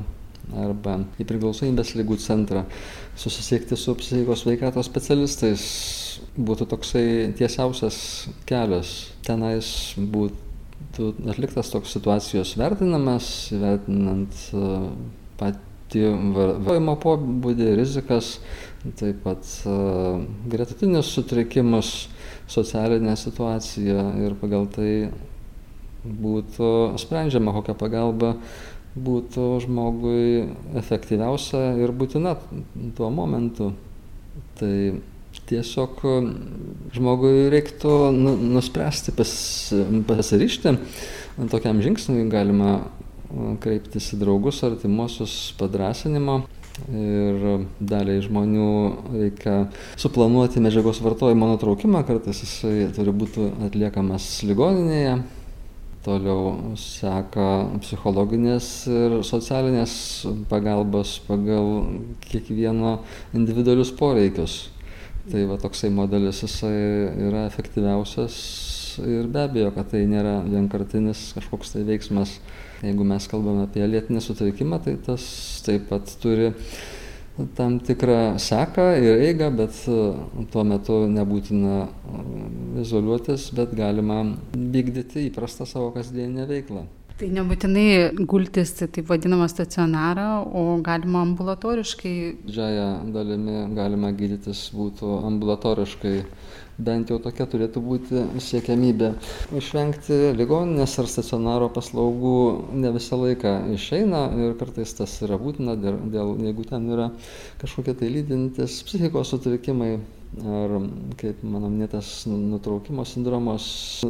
arba 0.52 0.98
į 1.16 1.24
priklausomybės 1.30 1.94
lygų 1.96 2.18
centrą, 2.20 2.66
susisiekti 3.16 3.80
su 3.80 3.96
psichikos 3.96 4.44
veikatos 4.44 4.92
specialistais. 4.92 5.64
Būtų 6.36 6.68
toksai 6.68 7.06
tiesiausias 7.38 7.96
kelias. 8.46 8.92
Tenais 9.24 9.72
būtų 9.96 10.47
būtų 10.78 11.30
atliktas 11.30 11.70
toks 11.72 11.92
situacijos 11.94 12.56
vertinamas, 12.58 13.50
vertinant 13.52 14.34
e, 14.52 14.70
patį 15.38 16.04
vartojimo 16.34 16.96
pobūdį, 17.02 17.74
rizikas, 17.78 18.38
taip 18.98 19.22
pat 19.24 19.44
e, 19.66 19.76
gretutinius 20.50 21.12
sutrikimus, 21.14 22.08
socialinę 22.48 23.16
situaciją 23.16 24.08
ir 24.24 24.34
pagal 24.40 24.66
tai 24.72 25.10
būtų 26.04 26.98
sprendžiama, 26.98 27.52
kokia 27.52 27.74
pagalba 27.78 28.36
būtų 28.98 29.60
žmogui 29.66 30.48
efektyviausia 30.78 31.76
ir 31.78 31.92
būtina 31.92 32.36
tuo 32.96 33.10
momentu. 33.14 33.72
Tai 34.58 34.74
tiesiog 35.48 36.02
žmogui 36.94 37.48
reiktų 37.52 37.94
nu, 38.16 38.34
nuspręsti, 38.56 39.14
pas, 39.16 39.32
pasiryšti 40.08 40.76
tokiam 41.46 41.82
žingsniui, 41.84 42.26
galima 42.32 42.78
kreiptis 43.62 44.12
į 44.14 44.22
draugus, 44.22 44.62
artimuosius 44.66 45.34
padrasinimo. 45.58 46.42
Ir 46.94 47.66
daliai 47.82 48.22
žmonių 48.22 48.68
reikia 49.10 49.54
suplanuoti 49.98 50.62
medžiagos 50.62 51.00
vartojimo 51.02 51.48
nutraukimą, 51.50 52.04
kartais 52.06 52.38
jisai 52.44 52.86
turi 52.94 53.10
būti 53.10 53.48
atliekamas 53.66 54.28
ligoninėje, 54.46 55.16
toliau 56.06 56.76
seka 56.78 57.48
psichologinės 57.82 58.70
ir 58.94 59.18
socialinės 59.26 59.92
pagalbos 60.50 61.16
pagal 61.26 61.72
kiekvieno 62.30 63.00
individualius 63.34 63.90
poreikius 63.98 64.60
tai 65.32 65.44
va 65.48 65.58
toksai 65.60 65.90
modelis 65.94 66.42
jisai 66.44 66.74
yra 67.28 67.46
efektyviausias 67.48 68.36
ir 69.06 69.28
be 69.30 69.44
abejo 69.46 69.70
kad 69.76 69.90
tai 69.92 70.04
nėra 70.10 70.40
vienkartinis 70.46 71.32
kažkoks 71.36 71.74
tai 71.74 71.84
veiksmas. 71.86 72.38
Jeigu 72.82 73.06
mes 73.06 73.26
kalbame 73.30 73.66
apie 73.66 73.86
lėtinį 73.86 74.22
sutrikimą 74.22 74.80
tai 74.84 74.96
tas 75.02 75.24
taip 75.66 75.88
pat 75.90 76.10
turi 76.22 76.52
tam 77.58 77.78
tikrą 77.82 78.38
seką 78.42 78.86
ir 78.98 79.24
eigą 79.28 79.50
bet 79.54 79.80
tuo 80.52 80.64
metu 80.66 81.00
nebūtina 81.10 81.80
izoliuotis 82.82 83.50
bet 83.54 83.74
galima 83.78 84.24
vykdyti 84.54 85.28
įprastą 85.28 85.66
savo 85.66 85.92
kasdieninę 85.94 86.48
veiklą 86.50 86.86
Tai 87.18 87.26
nebūtinai 87.34 88.24
gultis 88.30 88.70
į 88.78 88.86
taip 88.94 89.08
vadinamą 89.10 89.48
stacionarą, 89.50 90.26
o 90.54 90.76
galima 90.86 91.24
ambulatoriškai. 91.26 92.12
Didžiaja 92.46 92.84
dalimi 93.10 93.64
galima 93.74 94.12
gydytis 94.14 94.68
būtų 94.70 95.16
ambulatoriškai. 95.26 96.12
Bent 96.78 97.10
jau 97.10 97.16
tokia 97.18 97.48
turėtų 97.50 97.82
būti 97.82 98.22
siekiamybė. 98.38 99.08
Išvengti 99.58 100.18
ligoninės 100.38 100.94
ar 101.02 101.10
stacionaro 101.10 101.66
paslaugų 101.74 102.36
ne 102.78 102.92
visą 102.94 103.18
laiką 103.18 103.56
išeina 103.74 104.20
ir 104.38 104.54
kartais 104.60 104.94
tas 104.94 105.16
yra 105.26 105.40
būtina, 105.42 105.74
dėl, 105.74 105.98
dėl, 106.14 106.36
jeigu 106.46 106.68
ten 106.70 106.86
yra 106.94 107.08
kažkokie 107.58 107.96
tai 107.98 108.12
lydintis 108.14 108.78
psichikos 108.86 109.34
sutrikimai, 109.34 109.96
ar 110.36 110.74
kaip 111.18 111.40
mano 111.42 111.70
minėtas 111.72 112.26
nutraukimo 112.28 113.04
sindromos, 113.08 113.64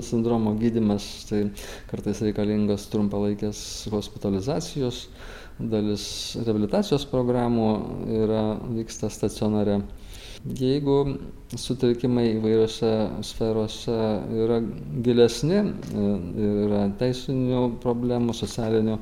sindromo 0.05 0.55
gydimas, 0.59 1.07
tai 1.29 1.45
kartais 1.91 2.21
reikalingas 2.27 2.89
trumpalaikės 2.93 3.61
hospitalizacijos, 3.93 5.07
dalis 5.59 6.05
reabilitacijos 6.45 7.07
programų 7.11 7.71
yra, 8.25 8.43
vyksta 8.75 9.11
stacionare. 9.11 9.81
Jeigu 10.59 10.99
sutrikimai 11.59 12.29
įvairiose 12.37 12.91
sferose 13.27 13.97
yra 14.45 14.61
gilesni, 15.03 15.65
yra 16.45 16.85
teisinių 17.01 17.65
problemų, 17.83 18.37
socialinių, 18.39 19.01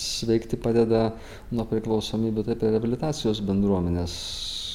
sveikti 0.00 0.56
padeda 0.56 1.10
nuo 1.52 1.68
priklausomybių 1.68 2.46
taip 2.48 2.64
ir 2.64 2.74
reabilitacijos 2.78 3.44
bendruomenės 3.44 4.16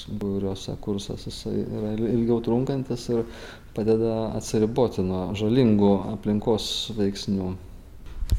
kuriuose 0.06 0.76
kursas 0.82 1.26
jisai 1.28 1.64
yra 1.66 1.94
ilgiau 1.98 2.42
trunkantis 2.46 3.08
ir 3.14 3.24
padeda 3.76 4.32
atsiriboti 4.38 5.04
nuo 5.06 5.28
žalingų 5.38 5.94
aplinkos 6.14 6.68
veiksnių. 6.98 7.54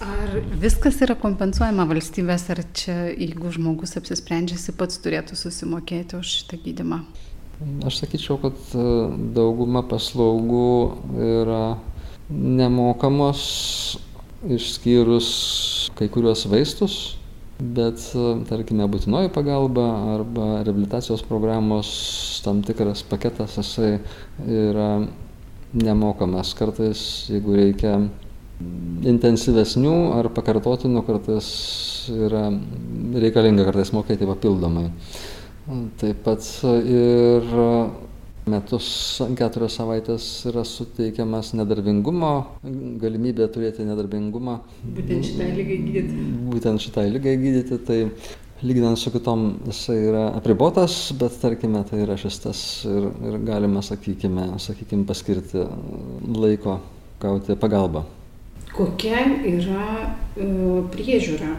Ar 0.02 0.32
viskas 0.60 0.98
yra 1.04 1.14
kompensuojama 1.18 1.86
valstybės, 1.88 2.48
ar 2.52 2.60
čia, 2.76 2.96
jeigu 3.12 3.52
žmogus 3.54 3.96
apsisprendžia, 4.00 4.58
jis 4.58 4.74
pats 4.76 4.98
turėtų 5.04 5.38
susimokėti 5.38 6.18
už 6.18 6.32
šitą 6.40 6.58
gydimą? 6.64 7.00
Aš 7.88 8.02
sakyčiau, 8.02 8.36
kad 8.42 8.58
dauguma 9.36 9.80
paslaugų 9.88 10.72
yra 11.16 11.62
nemokamos 12.28 13.44
išskyrus 14.52 15.30
kai 15.96 16.10
kuriuos 16.12 16.44
vaistus, 16.50 17.16
bet 17.60 18.02
tarkime 18.50 18.86
būtinoji 18.90 19.30
pagalba 19.32 19.86
arba 20.16 20.48
reabilitacijos 20.66 21.22
programos 21.24 21.88
tam 22.44 22.60
tikras 22.66 23.02
paketas 23.06 23.56
jisai 23.56 23.96
yra 24.44 24.90
nemokamas. 25.76 26.52
Kartais, 26.56 27.00
jeigu 27.32 27.56
reikia 27.56 27.96
intensyvesnių 29.06 29.94
ar 30.16 30.30
pakartotinų, 30.36 31.02
kartais 31.06 31.48
yra 32.12 32.48
reikalinga 33.20 33.66
kartais 33.68 33.92
mokėti 33.96 34.28
papildomai. 34.28 34.88
Taip 36.00 36.22
pat 36.24 36.46
ir 36.86 37.48
metus 38.46 39.20
keturias 39.34 39.74
savaites 39.74 40.24
yra 40.46 40.62
suteikiamas 40.62 41.48
nedarbingumo, 41.58 42.32
galimybė 43.02 43.48
turėti 43.50 43.82
nedarbingumą. 43.88 44.60
Būtent 44.94 45.26
šitai 45.26 45.48
lygai 45.56 45.78
gydyti. 45.82 46.26
Būtent 46.52 46.84
šitai 46.84 47.08
lygai 47.10 47.34
gydyti, 47.42 47.80
tai 47.88 47.98
lyginant 48.62 49.02
su 49.02 49.10
kitom 49.10 49.48
jisai 49.66 49.98
yra 50.12 50.24
apribotas, 50.38 50.94
bet 51.18 51.40
tarkime 51.42 51.82
tai 51.90 52.04
yra 52.04 52.14
šis 52.22 52.38
tas 52.44 52.60
ir, 52.86 53.10
ir 53.32 53.40
galima, 53.50 53.82
sakykime, 53.82 54.52
sakykime, 54.62 55.08
paskirti 55.10 55.66
laiko 56.38 56.78
gauti 57.18 57.58
pagalbą. 57.58 58.06
Kokia 58.76 59.26
yra 59.56 59.88
e, 60.38 60.52
priežiūra 60.94 61.50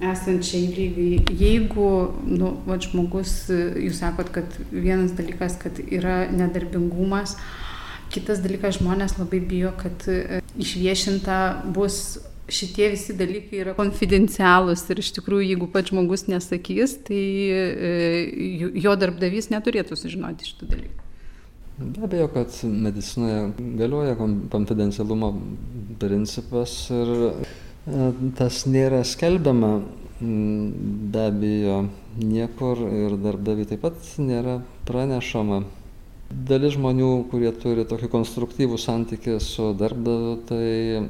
esančiai 0.00 0.68
lygai. 0.70 1.36
Jeigu, 1.38 1.88
nu, 2.30 2.52
va, 2.66 2.78
žmogus, 2.82 3.48
jūs 3.50 4.02
sakot, 4.02 4.30
kad 4.34 4.58
vienas 4.70 5.14
dalykas, 5.18 5.58
kad 5.60 5.80
yra 5.82 6.28
nedarbingumas, 6.30 7.36
kitas 8.14 8.42
dalykas, 8.44 8.78
žmonės 8.78 9.18
labai 9.18 9.42
bijo, 9.44 9.74
kad 9.78 10.06
e, 10.10 10.40
išviešinta 10.60 11.38
bus 11.74 12.18
šitie 12.48 12.88
visi 12.94 13.12
dalykai 13.16 13.60
yra 13.60 13.74
konfidencialūs 13.76 14.86
ir 14.88 15.02
iš 15.02 15.10
tikrųjų, 15.18 15.50
jeigu 15.50 15.68
pats 15.72 15.92
žmogus 15.92 16.24
nesakys, 16.30 16.96
tai 17.04 17.20
e, 17.52 17.92
jo 18.80 18.94
darbdavys 18.96 19.50
neturėtų 19.52 19.98
sužinoti 19.98 20.48
šitų 20.48 20.70
dalykų. 20.72 21.04
Be 21.78 22.02
abejo, 22.02 22.26
kad 22.32 22.54
medicinoje 22.66 23.52
galioja 23.78 24.16
konfidencialumo 24.50 25.28
principas 26.00 26.72
ir 26.90 27.12
tas 28.38 28.64
nėra 28.68 29.02
skelbiama 29.06 29.72
be 30.20 31.24
abejo 31.28 31.78
niekur 32.18 32.80
ir 32.90 33.14
darbdaviui 33.22 33.68
taip 33.70 33.84
pat 33.86 34.08
nėra 34.18 34.58
pranešama. 34.88 35.62
Dalis 36.28 36.74
žmonių, 36.74 37.12
kurie 37.30 37.52
turi 37.56 37.86
tokį 37.88 38.10
konstruktyvų 38.12 38.80
santykį 38.82 39.38
su 39.40 39.70
darbdaviu, 39.78 40.34
tai 40.48 41.06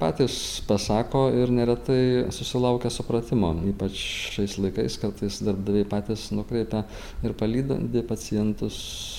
patys 0.00 0.60
pasako 0.68 1.26
ir 1.34 1.52
neretai 1.54 2.26
susilaukia 2.34 2.90
supratimo 2.92 3.54
ypač 3.70 3.96
šiais 4.34 4.58
laikais 4.60 4.98
kartais 5.00 5.40
darbdaviai 5.44 5.88
patys 5.88 6.28
nukreipia 6.34 6.84
ir 7.24 7.36
palydi 7.38 8.02
pacientus 8.06 8.76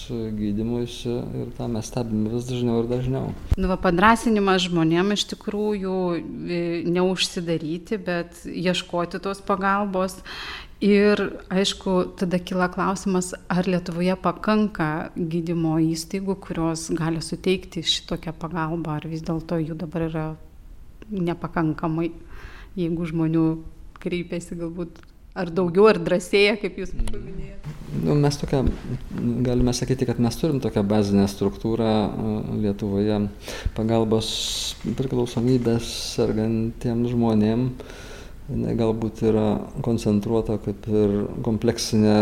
gydymuisi 0.09 1.11
ir 1.41 1.49
tą 1.57 1.67
mes 1.71 1.89
stebime 1.89 2.31
vis 2.31 2.47
dažniau 2.47 2.83
ir 2.83 2.89
dažniau. 2.91 3.31
Nu, 3.57 3.67
va, 3.71 3.77
padrasinimas 3.81 4.67
žmonėm 4.67 5.13
iš 5.15 5.27
tikrųjų 5.33 5.97
e, 6.17 6.61
neužsidaryti, 6.87 7.99
bet 8.07 8.43
ieškoti 8.47 9.21
tos 9.23 9.43
pagalbos 9.45 10.19
Ir 10.77 11.17
aišku, 11.49 12.13
tada 12.21 12.37
kyla 12.37 12.67
klausimas, 12.69 13.31
ar 13.49 13.65
Lietuvoje 13.65 14.13
pakanka 14.21 15.09
gydymo 15.17 15.79
įstaigų, 15.81 16.35
kurios 16.37 16.91
gali 16.93 17.17
suteikti 17.25 17.81
šitokią 17.81 18.35
pagalbą, 18.37 18.99
ar 18.99 19.07
vis 19.09 19.23
dėlto 19.25 19.57
jų 19.57 19.73
dabar 19.73 20.05
yra 20.05 20.25
nepakankamai, 21.09 22.11
jeigu 22.77 23.09
žmonių 23.09 23.45
kreipiasi 24.03 24.59
galbūt 24.59 24.99
ar 25.37 25.49
daugiau, 25.49 25.87
ar 25.89 25.97
drąsėja, 25.97 26.59
kaip 26.61 26.77
jūs 26.77 26.93
paminėjote. 26.93 27.73
Nu, 28.03 28.13
mes 28.21 28.37
tokią, 28.37 28.61
galime 29.47 29.73
sakyti, 29.73 30.05
kad 30.05 30.21
mes 30.21 30.37
turim 30.37 30.59
tokią 30.61 30.83
bazinę 30.85 31.25
struktūrą 31.31 31.93
Lietuvoje 32.61 33.23
pagalbos 33.73 34.29
priklausomybės 34.99 35.89
sergantiems 36.13 37.15
žmonėms 37.15 38.05
jinai 38.47 38.75
galbūt 38.79 39.21
yra 39.27 39.47
koncentruota 39.85 40.57
kaip 40.63 40.87
ir 40.87 41.15
kompleksinė 41.45 42.17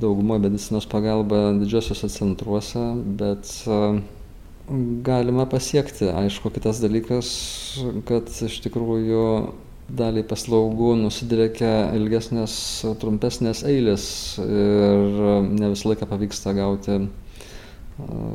daugumoje 0.00 0.46
medicinos 0.46 0.88
pagalba 0.88 1.50
didžiuosiuose 1.60 2.08
centruose, 2.14 2.84
bet 3.20 3.52
galima 5.06 5.46
pasiekti. 5.50 6.08
Aišku, 6.14 6.52
kitas 6.54 6.80
dalykas, 6.82 7.30
kad 8.08 8.30
iš 8.46 8.60
tikrųjų 8.64 9.24
daliai 9.90 10.24
paslaugų 10.26 10.94
nusidriekia 11.00 11.90
ilgesnės, 11.98 12.54
trumpesnės 13.02 13.64
eilės 13.66 14.04
ir 14.44 15.18
ne 15.50 15.72
visą 15.72 15.90
laiką 15.90 16.06
pavyksta 16.10 16.54
gauti 16.54 17.02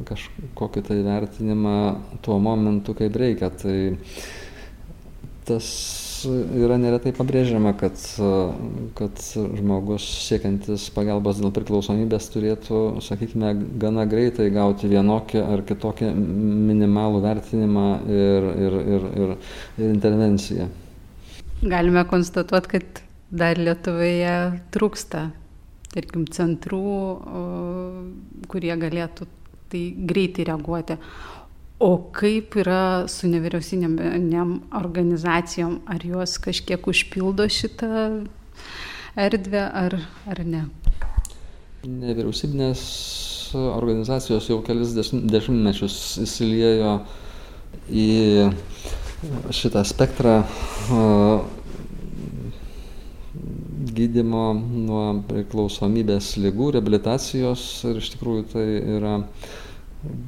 kažkokį 0.06 0.84
tai 0.86 1.00
vertinimą 1.06 1.78
tuo 2.26 2.38
momentu, 2.44 2.94
kaip 2.98 3.16
reikia. 3.18 3.50
Tai 3.50 3.78
tas 5.48 5.70
yra 6.26 6.78
neretai 6.80 7.12
pabrėžiama, 7.16 7.74
kad, 7.80 8.00
kad 8.98 9.22
žmogus 9.60 10.06
siekiantis 10.26 10.88
pagalbos 10.96 11.42
dėl 11.42 11.54
priklausomybės 11.56 12.30
turėtų, 12.34 12.82
sakykime, 13.06 13.54
gana 13.82 14.06
greitai 14.10 14.48
gauti 14.54 14.90
vienokį 14.92 15.44
ar 15.44 15.64
kitokį 15.68 16.12
minimalų 16.16 17.22
vertinimą 17.26 17.88
ir, 18.08 18.50
ir, 18.66 18.78
ir, 18.96 19.08
ir, 19.24 19.36
ir 19.80 19.88
intervenciją. 19.92 20.70
Galime 21.66 22.04
konstatuoti, 22.10 22.72
kad 22.76 23.02
dar 23.36 23.60
Lietuvoje 23.60 24.36
trūksta, 24.76 25.30
tarkim, 25.94 26.28
centrų, 26.32 26.84
kurie 28.52 28.76
galėtų 28.80 29.28
tai 29.72 29.88
greitai 30.08 30.46
reaguoti. 30.52 31.00
O 31.80 31.98
kaip 32.16 32.56
yra 32.62 33.04
su 33.12 33.28
nevyriausybinėm 33.28 34.52
organizacijom? 34.80 35.82
Ar 35.92 36.06
jos 36.08 36.38
kažkiek 36.40 36.88
užpildo 36.88 37.50
šitą 37.52 37.90
erdvę 39.20 39.64
ar, 39.84 39.98
ar 40.32 40.42
ne? 40.48 40.62
Nevyriausybinės 41.84 42.86
organizacijos 43.60 44.48
jau 44.50 44.62
kelis 44.64 44.96
dešimtmečius 44.96 45.98
įsiliejo 46.24 46.96
į 47.92 48.08
šitą 49.56 49.84
spektrą 49.88 50.40
gydimo 53.96 54.48
nuo 54.56 55.04
priklausomybės 55.28 56.38
lygų, 56.40 56.72
reabilitacijos 56.78 57.68
ir 57.92 58.00
iš 58.00 58.16
tikrųjų 58.16 58.48
tai 58.56 58.66
yra 58.96 59.20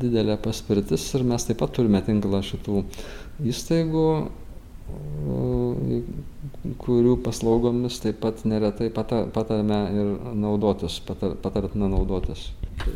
didelė 0.01 0.37
paspirtis 0.41 1.05
ir 1.17 1.25
mes 1.27 1.47
taip 1.47 1.61
pat 1.61 1.73
turime 1.75 2.01
tinklą 2.05 2.41
šitų 2.45 2.83
įstaigų, 3.51 4.09
kurių 6.79 7.17
paslaugomis 7.25 7.99
taip 8.03 8.21
pat 8.23 8.43
neretai 8.47 8.87
patarime 8.93 9.79
ir 9.91 10.13
naudotis, 10.37 10.99
patar, 11.03 11.35
patartina 11.43 11.89
naudotis. 11.91 12.51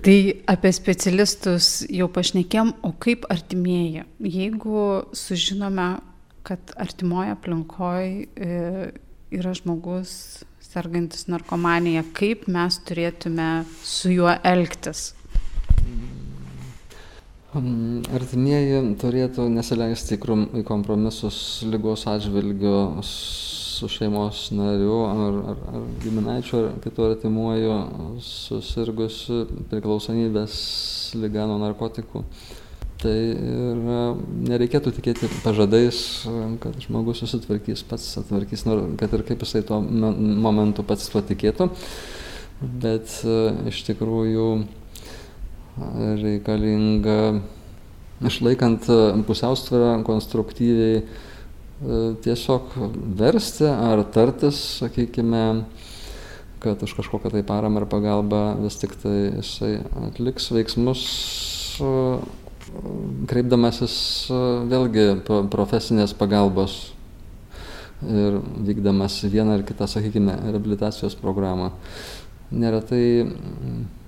Tai 0.05 0.17
apie 0.51 0.71
specialistus 0.75 1.81
jau 1.91 2.07
pašnekėm, 2.13 2.75
o 2.87 2.93
kaip 3.01 3.25
artimieji? 3.33 4.05
Jeigu 4.23 4.85
sužinome, 5.17 5.89
kad 6.47 6.73
artimoje 6.79 7.35
aplinkoje 7.35 8.47
yra 9.31 9.53
žmogus 9.57 10.13
sergantis 10.63 11.27
narkomanija, 11.31 12.05
kaip 12.15 12.47
mes 12.51 12.79
turėtume 12.87 13.49
su 13.83 14.13
juo 14.13 14.31
elgtis? 14.47 15.11
Artimieji 17.51 18.93
turėtų 18.95 19.49
nesileisti 19.51 20.15
į 20.15 20.61
kompromisus 20.63 21.39
lygos 21.67 22.05
atžvilgiu 22.07 23.03
su 23.03 23.89
šeimos 23.91 24.45
nariu 24.55 25.01
ar, 25.09 25.35
ar, 25.51 25.59
ar 25.73 25.83
giminaičiu 25.99 26.61
ar 26.61 26.79
kitu 26.79 27.09
artimuoju 27.09 27.75
susirgusiu 28.23 29.41
priklausomybės 29.67 30.55
lyga 31.19 31.49
nuo 31.51 31.59
narkotikų. 31.65 32.23
Tai 33.03 33.19
ir 33.19 33.85
nereikėtų 34.47 34.95
tikėti 35.01 35.27
pažadais, 35.43 36.01
kad 36.63 36.79
žmogus 36.85 37.25
susitvarkys 37.25 37.83
pats, 37.83 38.13
atvarkys, 38.21 38.63
kad 38.95 39.11
ir 39.17 39.27
kaip 39.27 39.43
jisai 39.43 39.65
tuo 39.67 39.81
momentu 39.83 40.87
pats 40.87 41.11
tuo 41.11 41.19
tikėtų. 41.19 41.73
Bet 42.61 43.25
iš 43.67 43.87
tikrųjų 43.89 44.51
reikalinga 46.21 47.41
išlaikant 48.27 48.89
e, 48.89 48.99
pusiausvyrą 49.27 50.01
konstruktyviai 50.05 51.01
e, 51.01 51.05
tiesiog 52.23 52.75
versti 53.17 53.69
ar 53.69 54.03
tartis, 54.13 54.59
sakykime, 54.81 55.45
kad 56.61 56.83
už 56.85 56.93
kažkokią 56.99 57.33
tai 57.33 57.43
paramą 57.47 57.81
ar 57.81 57.87
pagalbą 57.89 58.43
vis 58.61 58.77
tik 58.81 58.93
tai 59.01 59.17
jisai 59.39 59.79
atliks 60.09 60.51
veiksmus 60.53 61.05
kreipdamasis 63.27 63.95
vėlgi 64.69 65.05
profesinės 65.51 66.13
pagalbos 66.15 66.91
ir 68.01 68.37
vykdamas 68.65 69.19
vieną 69.29 69.57
ar 69.59 69.65
kitą, 69.65 69.87
sakykime, 69.89 70.37
rehabilitacijos 70.47 71.17
programą. 71.19 71.71
Neretai 72.51 73.25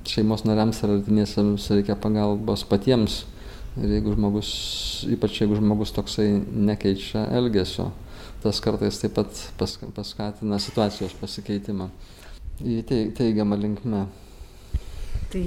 šeimos 0.10 0.44
nariams 0.48 0.82
ar 0.84 0.98
artimiesiems 0.98 1.70
reikia 1.74 1.96
pagalbos 2.00 2.66
patiems. 2.70 3.24
Ir 3.82 3.90
jeigu 3.96 4.14
žmogus, 4.14 4.50
ypač 5.10 5.40
jeigu 5.42 5.58
žmogus 5.58 5.94
toksai 5.96 6.28
nekeičia 6.38 7.24
elgesio, 7.34 7.88
tas 8.44 8.60
kartais 8.62 9.00
taip 9.02 9.16
pat 9.18 9.40
pas, 9.58 9.74
paskatina 9.96 10.60
situacijos 10.62 11.16
pasikeitimą 11.18 11.90
į 12.62 12.84
teigiamą 13.18 13.58
linkmę. 13.58 14.04
Tai 15.34 15.46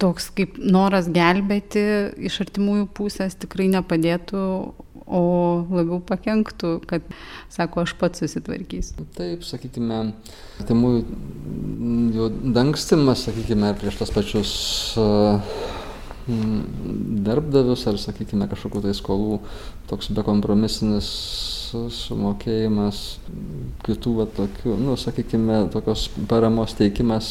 toks 0.00 0.30
kaip 0.32 0.56
noras 0.56 1.10
gelbėti 1.12 1.82
iš 2.30 2.40
artimųjų 2.46 2.86
pusės 2.96 3.36
tikrai 3.40 3.68
nepadėtų, 3.74 4.40
o 5.10 5.22
labiau 5.70 5.98
pakenktų, 6.06 6.76
kad 6.90 7.04
sako, 7.52 7.84
aš 7.84 7.96
pats 8.00 8.22
susitvarkysiu. 8.22 9.06
Taip, 9.16 9.44
sakykime, 9.46 10.00
artimųjų 10.62 12.30
dangstimas, 12.54 13.26
sakykime, 13.26 13.74
prieš 13.80 14.00
tas 14.00 14.14
pačius 14.14 14.54
darbdavius 17.26 17.86
ar, 17.90 17.98
sakykime, 17.98 18.46
kažkokiu 18.50 18.82
tai 18.84 18.92
skolų 18.94 19.40
toks 19.90 20.10
bekompromisinis 20.14 21.08
sumokėjimas, 21.70 23.00
kitų, 23.86 24.14
va, 24.18 24.26
tokių, 24.36 24.74
nu, 24.80 24.96
sakykime, 25.00 25.62
tokios 25.74 26.08
paramos 26.30 26.74
teikimas 26.78 27.30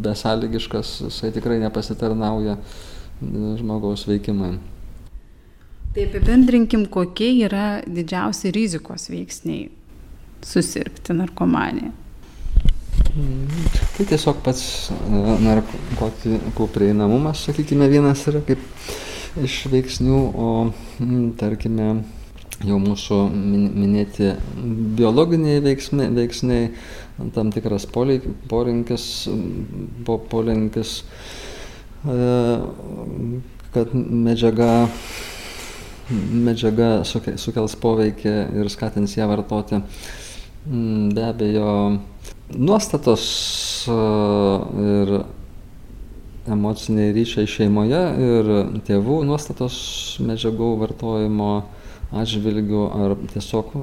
besąlygiškas, 0.00 1.00
jisai 1.08 1.32
tikrai 1.36 1.58
nepasitarnauja 1.60 2.56
žmogaus 3.60 4.06
veikimui. 4.08 4.54
Tai 5.90 6.04
apibendrinkim, 6.06 6.84
kokie 6.86 7.32
yra 7.46 7.80
didžiausi 7.82 8.52
rizikos 8.54 9.08
veiksniai 9.10 9.64
susirgti 10.46 11.16
narkomaniją. 11.18 11.90
Tai 13.96 14.06
tiesiog 14.06 14.38
pats 14.44 14.62
narkotikų 15.42 16.68
prieinamumas, 16.70 17.42
sakykime, 17.48 17.88
vienas 17.90 18.22
yra 18.30 18.42
kaip 18.46 18.62
iš 19.42 19.56
veiksnių, 19.72 20.20
o 20.30 20.50
tarkime, 21.40 21.88
jau 22.66 22.78
mūsų 22.82 23.18
minėti 23.34 24.30
biologiniai 25.00 25.58
veiksmai, 25.64 26.06
veiksniai, 26.20 26.70
tam 27.34 27.50
tikras 27.54 27.88
polinkis, 27.90 29.04
po, 30.06 30.20
polinkis 30.30 31.00
e, 32.06 32.16
kad 33.74 33.94
medžiaga, 33.96 34.70
medžiaga 36.10 36.90
sukels 37.06 37.76
poveikį 37.80 38.34
ir 38.60 38.70
skatins 38.72 39.16
ją 39.16 39.28
vartoti. 39.30 39.80
Mm, 40.68 41.10
be 41.16 41.24
abejo, 41.24 41.74
nuostatos 42.52 43.26
ir 43.88 45.12
emociniai 46.50 47.12
ryšiai 47.14 47.48
šeimoje 47.48 48.00
ir 48.26 48.50
tėvų 48.88 49.20
nuostatos 49.28 49.76
medžiagų 50.24 50.72
vartojimo 50.80 51.52
atžvilgiu 52.10 52.88
ar 52.90 53.14
tiesiog 53.30 53.74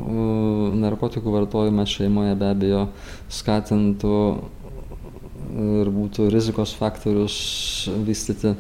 narkotikų 0.82 1.32
vartojimas 1.32 1.94
šeimoje 1.96 2.36
be 2.40 2.50
abejo 2.52 2.84
skatintų 3.32 4.18
ir 5.56 5.92
būtų 5.96 6.28
rizikos 6.34 6.74
faktorius 6.76 7.38
vystyti, 8.06 8.54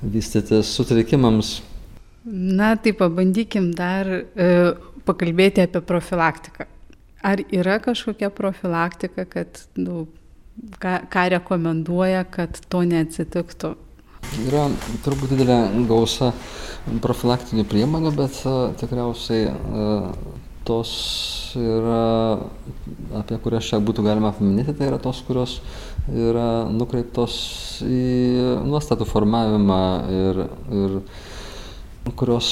vystytis 0.00 0.72
sutrikimams. 0.72 1.58
Na, 2.24 2.74
tai 2.80 2.94
pabandykim 2.96 3.70
dar 3.76 4.08
e, 4.08 4.22
pakalbėti 5.04 5.64
apie 5.64 5.82
profilaktiką. 5.84 6.66
Ar 7.24 7.40
yra 7.52 7.78
kažkokia 7.84 8.30
profilaktika, 8.32 9.26
kad, 9.28 9.60
nu, 9.76 10.06
ką, 10.80 10.98
ką 11.12 11.24
rekomenduoja, 11.36 12.24
kad 12.28 12.60
to 12.72 12.84
neatsitiktų? 12.88 13.74
Yra 14.46 14.64
turbūt 15.04 15.34
didelė 15.34 15.58
gausa 15.88 16.32
profilaktinių 17.04 17.64
priemonių, 17.68 18.12
bet 18.16 18.40
tikriausiai 18.80 19.52
tos 20.64 20.92
yra, 21.60 22.38
apie 23.20 23.38
kurias 23.44 23.68
čia 23.68 23.80
būtų 23.84 24.04
galima 24.06 24.32
paminėti, 24.36 24.74
tai 24.78 24.88
yra 24.88 24.98
tos, 25.02 25.20
kurios 25.26 25.58
yra 26.08 26.64
nukreiptos 26.72 27.36
į 27.84 28.64
nuostatų 28.64 29.06
formavimą 29.08 29.84
ir, 30.12 30.42
ir 30.72 30.98
kurios 32.12 32.48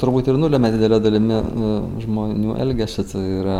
turbūt 0.00 0.32
ir 0.32 0.40
nulėmė 0.40 0.72
didelę 0.74 0.98
dalimi 1.04 1.38
žmonių 2.02 2.58
elgesį. 2.64 3.06
Tai 3.12 3.24
yra 3.38 3.58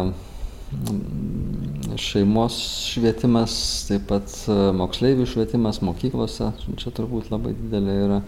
šeimos 1.99 2.57
švietimas, 2.91 3.53
taip 3.89 4.09
pat 4.11 4.35
moksleivių 4.77 5.25
švietimas 5.31 5.81
mokyklose. 5.87 6.51
Čia 6.81 6.93
turbūt 6.99 7.31
labai 7.33 7.55
didelė 7.57 7.99
yra 8.05 8.23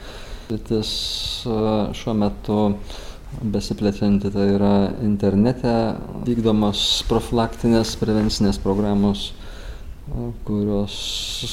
sritis 0.50 0.92
šiuo 1.94 2.14
metu 2.18 2.56
besiplečianti, 3.54 4.32
tai 4.34 4.48
yra 4.56 4.72
internete 5.06 5.74
vykdomos 6.26 7.04
profilaktinės 7.06 7.92
prevencinės 8.00 8.58
programos, 8.58 9.28
kurios, 10.48 10.96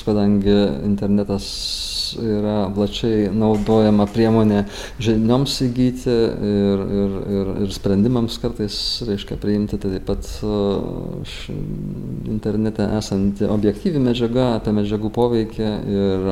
kadangi 0.07 0.55
internetas 0.87 1.45
yra 2.21 2.57
plačiai 2.73 3.27
naudojama 3.33 4.07
priemonė 4.13 4.63
žinioms 5.03 5.57
įgyti 5.67 6.13
ir, 6.13 6.83
ir, 7.01 7.15
ir, 7.37 7.53
ir 7.65 7.75
sprendimams 7.75 8.39
kartais, 8.41 8.79
reiškia, 9.07 9.39
priimti, 9.41 9.79
tai 9.81 9.93
taip 9.97 10.07
pat 10.09 10.27
internete 12.31 12.87
esanti 12.97 13.47
objektyvi 13.49 14.01
medžiaga 14.03 14.53
apie 14.57 14.75
medžiagų 14.77 15.13
poveikį 15.15 15.71
ir, 15.99 16.27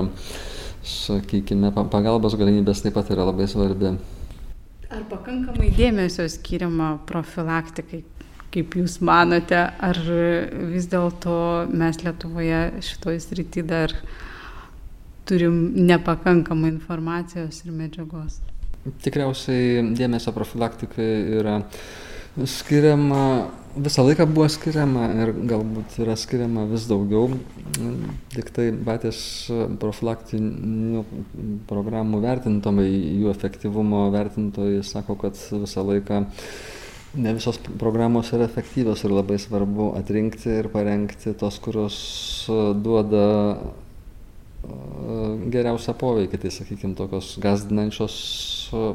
sakykime, 0.85 1.71
pagalbos 1.91 2.35
galimybės 2.37 2.83
taip 2.85 2.95
pat 2.97 3.09
yra 3.13 3.25
labai 3.27 3.47
svarbi. 3.49 3.95
Ar 4.93 5.01
pakankamai 5.09 5.71
dėmesio 5.75 6.27
skiriama 6.29 6.95
profilaktikai, 7.09 8.03
kaip 8.53 8.77
Jūs 8.79 8.99
manote, 9.03 9.57
ar 9.57 9.99
vis 10.71 10.87
dėlto 10.91 11.65
mes 11.73 11.99
Lietuvoje 12.05 12.61
šitoje 12.85 13.23
srityje 13.25 13.65
dar 13.67 13.95
turim 15.25 15.59
nepakankamai 15.87 16.71
informacijos 16.75 17.63
ir 17.65 17.75
medžiagos. 17.75 18.39
Tikriausiai 19.01 19.81
dėmesio 19.97 20.33
profilaktikai 20.35 21.11
yra 21.39 21.59
skiriama, 22.43 23.47
visą 23.79 24.03
laiką 24.05 24.27
buvo 24.29 24.47
skiriama 24.51 25.07
ir 25.23 25.31
galbūt 25.49 25.97
yra 26.03 26.17
skiriama 26.19 26.67
vis 26.69 26.85
daugiau. 26.89 27.31
Tik 28.35 28.51
tai 28.55 28.69
patys 28.85 29.19
profilaktinių 29.81 31.03
programų 31.69 32.21
vertintojai, 32.23 32.91
jų 33.23 33.31
efektyvumo 33.33 34.05
vertintojai 34.13 34.83
sako, 34.85 35.17
kad 35.25 35.39
visą 35.63 35.85
laiką 35.87 36.25
ne 37.15 37.33
visos 37.37 37.57
programos 37.79 38.33
yra 38.35 38.45
efektyvios 38.49 39.05
ir 39.07 39.15
labai 39.15 39.39
svarbu 39.39 39.93
atrinkti 39.95 40.51
ir 40.59 40.69
parengti 40.73 41.33
tos, 41.39 41.57
kurios 41.63 41.97
duoda 42.83 43.25
geriausią 45.53 45.95
poveikį, 45.99 46.39
tai 46.41 46.51
sakykime, 46.53 46.95
tokios 46.97 47.35
gazdinančios 47.41 48.15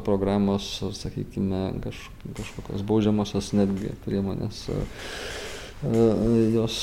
programos, 0.06 0.68
sakykime, 0.98 1.62
kaž, 1.84 2.00
kažkokios 2.38 2.84
baudžiamosios 2.86 3.52
netgi 3.56 3.92
priemonės, 4.04 4.64
jos 6.54 6.78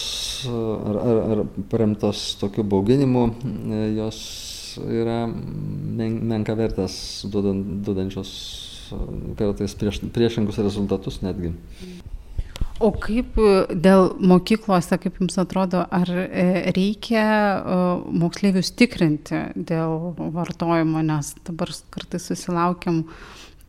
ar, 0.49 1.01
ar, 1.01 1.23
ar 1.33 1.43
paremtos 1.71 2.29
tokiu 2.41 2.65
bauginimu, 2.65 3.27
jos 3.97 4.21
yra 4.85 5.25
men, 5.27 6.21
menka 6.29 6.55
vertas 6.57 7.25
duodančios 7.29 8.31
kartais 9.37 9.75
prieš, 9.75 10.01
priešingus 10.15 10.59
rezultatus 10.63 11.21
netgi. 11.25 11.53
O 12.77 12.91
kaip 12.93 13.37
e, 13.41 13.51
dėl 13.73 14.11
mokyklose, 14.21 14.99
kaip 15.01 15.17
Jums 15.17 15.39
atrodo, 15.41 15.81
ar 15.81 16.09
e, 16.13 16.71
reikia 16.75 17.23
e, 17.25 17.77
moksleivius 18.21 18.69
tikrinti 18.77 19.39
dėl 19.55 20.11
vartojimo, 20.35 21.01
nes 21.05 21.31
dabar 21.47 21.71
kartais 21.93 22.27
susilaukiam 22.29 23.01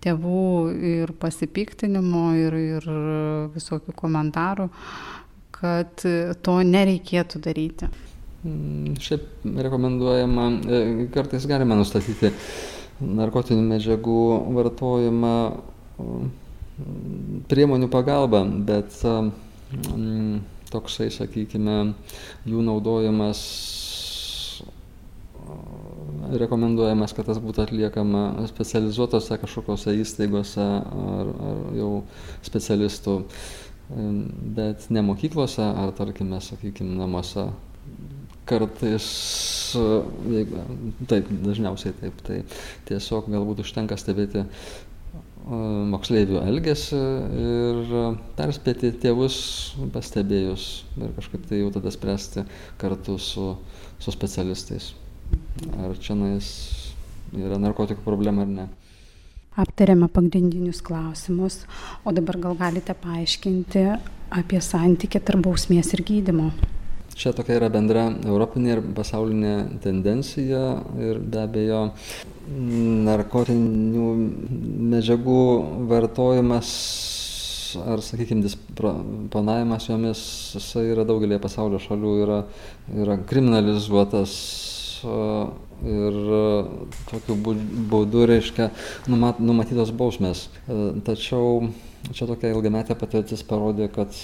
tėvų 0.05 0.43
ir 0.91 1.13
pasipiktinimo, 1.19 2.25
ir, 2.39 2.57
ir 2.77 2.89
visokių 3.55 3.95
komentarų, 3.99 4.69
kad 5.57 6.05
to 6.45 6.59
nereikėtų 6.69 7.41
daryti. 7.43 7.89
Mm, 8.47 8.93
šiaip 9.03 9.49
rekomenduojama, 9.65 10.45
kartais 11.17 11.49
galima 11.51 11.81
nustatyti 11.81 12.31
narkotinių 13.01 13.65
medžiagų 13.73 14.21
vartojimą 14.55 15.35
priemonių 17.49 17.89
pagalba, 17.91 18.45
bet 18.45 19.01
mm, 19.05 20.41
toksai, 20.73 21.09
sakykime, 21.15 21.79
jų 22.49 22.63
naudojimas 22.67 23.43
rekomenduojamas, 26.39 27.15
kad 27.17 27.29
tas 27.29 27.39
būtų 27.43 27.65
atliekama 27.65 28.25
specializuotose 28.51 29.39
kažkokiose 29.41 29.95
įstaigose 30.03 30.65
ar, 30.65 31.31
ar 31.51 31.63
jau 31.79 31.93
specialistų, 32.45 33.17
bet 34.59 34.89
ne 34.93 35.05
mokyklose 35.07 35.65
ar, 35.65 35.95
tarkime, 35.97 36.43
sakykime, 36.45 36.99
namuose. 36.99 37.49
Kartais, 38.49 39.07
jeigu, 39.77 40.63
taip, 41.09 41.29
dažniausiai 41.45 41.93
taip, 42.01 42.21
tai 42.25 42.39
tiesiog 42.89 43.29
galbūt 43.29 43.61
užtenka 43.61 43.99
stebėti 44.01 44.47
moksleivių 45.49 46.43
elgesį 46.45 46.99
ir 47.43 47.93
perspėti 48.37 48.91
tėvus 49.01 49.39
pastebėjus 49.95 50.67
ir 51.01 51.15
kažkaip 51.17 51.47
tai 51.49 51.63
jau 51.63 51.71
tada 51.73 51.93
spręsti 51.95 52.45
kartu 52.81 53.17
su, 53.23 53.55
su 53.99 54.13
specialistais. 54.13 54.93
Ar 55.81 55.97
čia 56.01 56.17
yra 57.37 57.59
narkotikų 57.61 58.05
problema 58.05 58.45
ar 58.45 58.53
ne. 58.53 58.69
Aptarėme 59.59 60.07
pagrindinius 60.13 60.81
klausimus, 60.87 61.65
o 62.07 62.13
dabar 62.15 62.39
gal 62.39 62.55
galite 62.61 62.95
paaiškinti 62.95 63.85
apie 64.39 64.61
santykį 64.63 65.25
tarp 65.25 65.49
bausmės 65.49 65.91
ir 65.97 66.05
gydimo. 66.07 66.53
Čia 67.19 67.33
tokia 67.35 67.57
yra 67.59 67.67
bendra 67.75 68.05
europinė 68.31 68.77
ir 68.77 68.81
pasaulinė 68.95 69.55
tendencija 69.83 70.61
ir 71.03 71.19
be 71.19 71.41
abejo 71.43 71.81
narkotinių 73.09 74.05
medžiagų 74.93 75.41
vartojimas 75.91 76.71
ar, 77.77 78.01
sakykime, 78.07 78.45
disponavimas 78.47 79.89
jomis, 79.91 80.23
jisai 80.57 80.87
yra 80.93 81.05
daugelį 81.09 81.41
pasaulio 81.43 81.81
šalių 81.83 82.15
yra, 82.23 82.39
yra 82.95 83.19
kriminalizuotas 83.29 84.39
ir 85.89 86.17
tokiu 87.11 87.37
būdu, 87.91 88.25
reiškia, 88.31 88.71
numat, 89.11 89.43
numatytos 89.43 89.93
bausmės. 89.95 90.47
Tačiau 91.07 91.69
čia 92.15 92.29
tokia 92.29 92.53
ilgametė 92.55 92.97
patirtis 92.99 93.43
parodė, 93.47 93.89
kad 93.93 94.15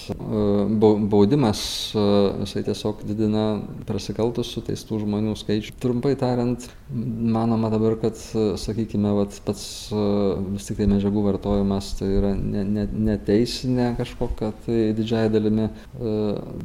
baudimas 1.11 1.61
jisai 1.95 2.65
tiesiog 2.67 3.03
didina 3.09 3.45
prasikaltusių 3.89 4.65
teistų 4.69 5.01
žmonių 5.05 5.35
skaičių. 5.39 5.75
Trumpai 5.83 6.15
tariant, 6.21 6.69
manoma 6.91 7.71
dabar, 7.73 7.97
kad, 8.03 8.19
sakykime, 8.61 9.15
vat, 9.19 9.39
pats 9.47 9.67
vis 9.93 10.69
tik 10.69 10.81
tai 10.81 10.89
medžiagų 10.91 11.25
vartojimas 11.29 11.93
tai 11.99 12.11
yra 12.19 12.35
neteisinė 12.35 13.75
ne, 13.75 13.91
ne 13.91 13.99
kažkokia 13.99 14.53
tai 14.67 14.79
didžiai 14.97 15.33
dalimi 15.33 15.69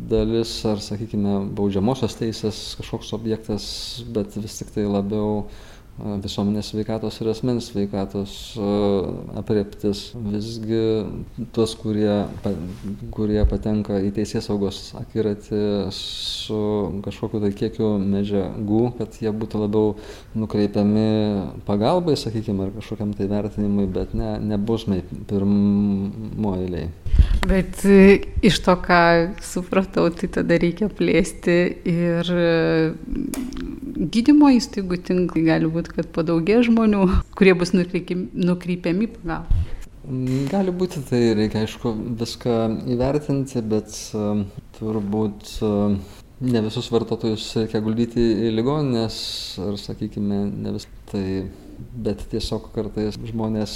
dalis 0.10 0.53
ar, 0.69 0.82
sakykime, 0.84 1.39
baudžiamosios 1.58 2.17
teisės 2.19 2.62
kažkoks 2.79 3.13
objektas, 3.17 3.65
bet 4.13 4.38
vis 4.39 4.62
tik 4.62 4.73
tai 4.75 4.88
labiau 4.89 5.45
visuomenės 6.23 6.71
sveikatos 6.71 7.19
ir 7.21 7.29
asmens 7.31 7.69
sveikatos 7.71 8.33
apreptis. 9.39 10.09
Visgi 10.29 10.81
tuos, 11.55 11.75
kurie, 11.79 12.25
kurie 13.15 13.41
patenka 13.49 13.99
į 14.03 14.12
teisės 14.15 14.49
saugos 14.49 14.81
akiratį 14.99 15.62
su 15.95 16.59
kažkokiu 17.05 17.43
tai 17.43 17.51
kiekiu 17.55 17.91
medžiagų, 18.01 18.83
kad 18.99 19.19
jie 19.21 19.33
būtų 19.35 19.63
labiau 19.65 19.93
nukreipiami 20.39 21.07
pagalbai, 21.67 22.17
sakykime, 22.19 22.67
ar 22.67 22.75
kažkokiam 22.79 23.13
tai 23.17 23.29
vertinimui, 23.31 23.88
bet 23.93 24.15
ne, 24.17 24.38
nebus 24.53 24.88
mei 24.89 25.03
pirmoji. 25.29 26.88
Bet 27.49 27.83
e, 27.88 28.19
iš 28.45 28.59
to, 28.65 28.75
ką 28.83 29.01
supratau, 29.43 30.09
tai 30.15 30.29
tada 30.39 30.57
reikia 30.59 30.89
plėsti 30.91 31.59
ir 31.88 32.33
gydymo 33.99 34.49
įstaigų 34.55 34.99
tinklai 35.07 35.43
gali 35.47 35.69
būti, 35.71 35.88
kad 35.95 36.10
padaugė 36.15 36.62
žmonių, 36.67 37.04
kurie 37.38 37.56
bus 37.58 37.73
nukreipiami 37.75 39.12
pagal. 39.17 39.45
Gali 40.49 40.71
būti, 40.73 41.04
tai 41.06 41.19
reikia 41.38 41.65
aišku 41.65 41.91
viską 42.17 42.56
įvertinti, 42.89 43.62
bet 43.62 43.93
uh, 44.17 44.41
turbūt 44.80 45.52
uh, 45.67 45.97
ne 46.39 46.62
visus 46.63 46.88
vartotojus 46.91 47.49
reikia 47.60 47.82
guldyti 47.84 48.23
į 48.47 48.54
ligoninės, 48.56 49.17
ar 49.65 49.75
sakykime, 49.80 50.39
ne 50.63 50.73
vis 50.75 50.88
tai, 51.12 51.23
bet 52.06 52.23
tiesiog 52.32 52.71
kartais 52.75 53.19
žmonės 53.30 53.73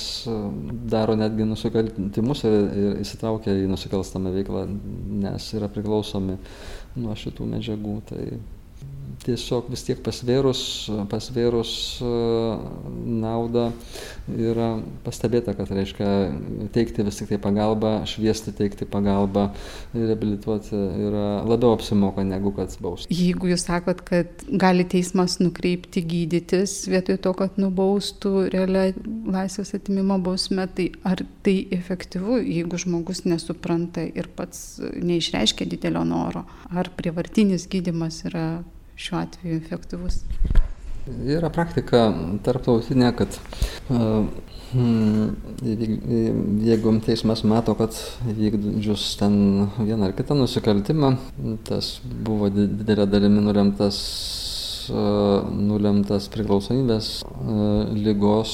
daro 0.91 1.17
netgi 1.19 1.47
nusikaltimus 1.49 2.43
ir, 2.47 2.57
ir 2.83 2.97
įsitraukia 3.03 3.55
į 3.59 3.67
nusikalstamą 3.71 4.33
veiklą, 4.37 4.65
nes 5.25 5.49
yra 5.57 5.69
priklausomi 5.71 6.39
nuo 6.95 7.15
šitų 7.19 7.49
medžiagų. 7.51 7.97
Tai 8.09 8.23
tiesiog 9.25 9.69
vis 9.71 9.83
tiek 9.87 9.99
pasvėrus, 10.03 10.61
pasvėrus 11.11 11.73
e, 12.03 12.11
naudą 13.23 13.69
yra 14.29 14.69
pastebėta, 15.05 15.55
kad 15.57 15.71
reiškia 15.73 16.09
teikti 16.75 17.05
vis 17.05 17.19
tik 17.19 17.31
tai 17.31 17.39
pagalbą, 17.43 17.93
šviesti 18.09 18.53
teikti 18.55 18.87
pagalbą, 18.89 19.49
reabilituoti 19.95 20.75
yra 21.07 21.27
labiau 21.47 21.75
apsimoka 21.77 22.25
negu 22.27 22.53
kad 22.55 22.75
bausti. 22.83 23.13
Jeigu 23.13 23.51
jūs 23.51 23.65
sakot, 23.67 24.03
kad 24.07 24.45
gali 24.49 24.85
teismas 24.89 25.39
nukreipti 25.41 26.03
gydytis 26.07 26.75
vietoj 26.91 27.19
to, 27.23 27.35
kad 27.39 27.59
nubaustų 27.61 28.47
realią 28.53 28.89
laisvės 29.33 29.73
atimimo 29.77 30.19
bausmę, 30.23 30.67
tai 30.75 30.89
ar 31.07 31.23
tai 31.45 31.57
efektyvu, 31.75 32.39
jeigu 32.43 32.79
žmogus 32.81 33.23
nesupranta 33.27 34.05
ir 34.07 34.29
pats 34.35 34.79
neišreiškia 34.81 35.67
didelio 35.71 36.03
noro, 36.07 36.45
ar 36.73 36.91
prievartinis 36.97 37.67
gydimas 37.71 38.23
yra 38.27 38.47
šiuo 38.95 39.19
atveju 39.23 39.59
efektyvus? 39.61 40.21
Yra 41.27 41.49
praktika 41.51 42.05
tarptautinė, 42.45 43.09
kad 43.17 43.35
jeigu 46.63 46.93
teismas 47.05 47.43
mato, 47.43 47.75
kad 47.77 47.97
vykdžius 48.23 49.03
ten 49.19 49.35
vieną 49.77 50.07
ar 50.07 50.15
kitą 50.17 50.37
nusikaltimą, 50.39 51.11
tas 51.67 51.97
buvo 52.03 52.49
didelė 52.53 53.05
dalimi 53.11 53.43
nulemtas 53.43 53.99
nulemtas 54.91 56.27
priklausomybės 56.33 57.09
lygos, 57.93 58.53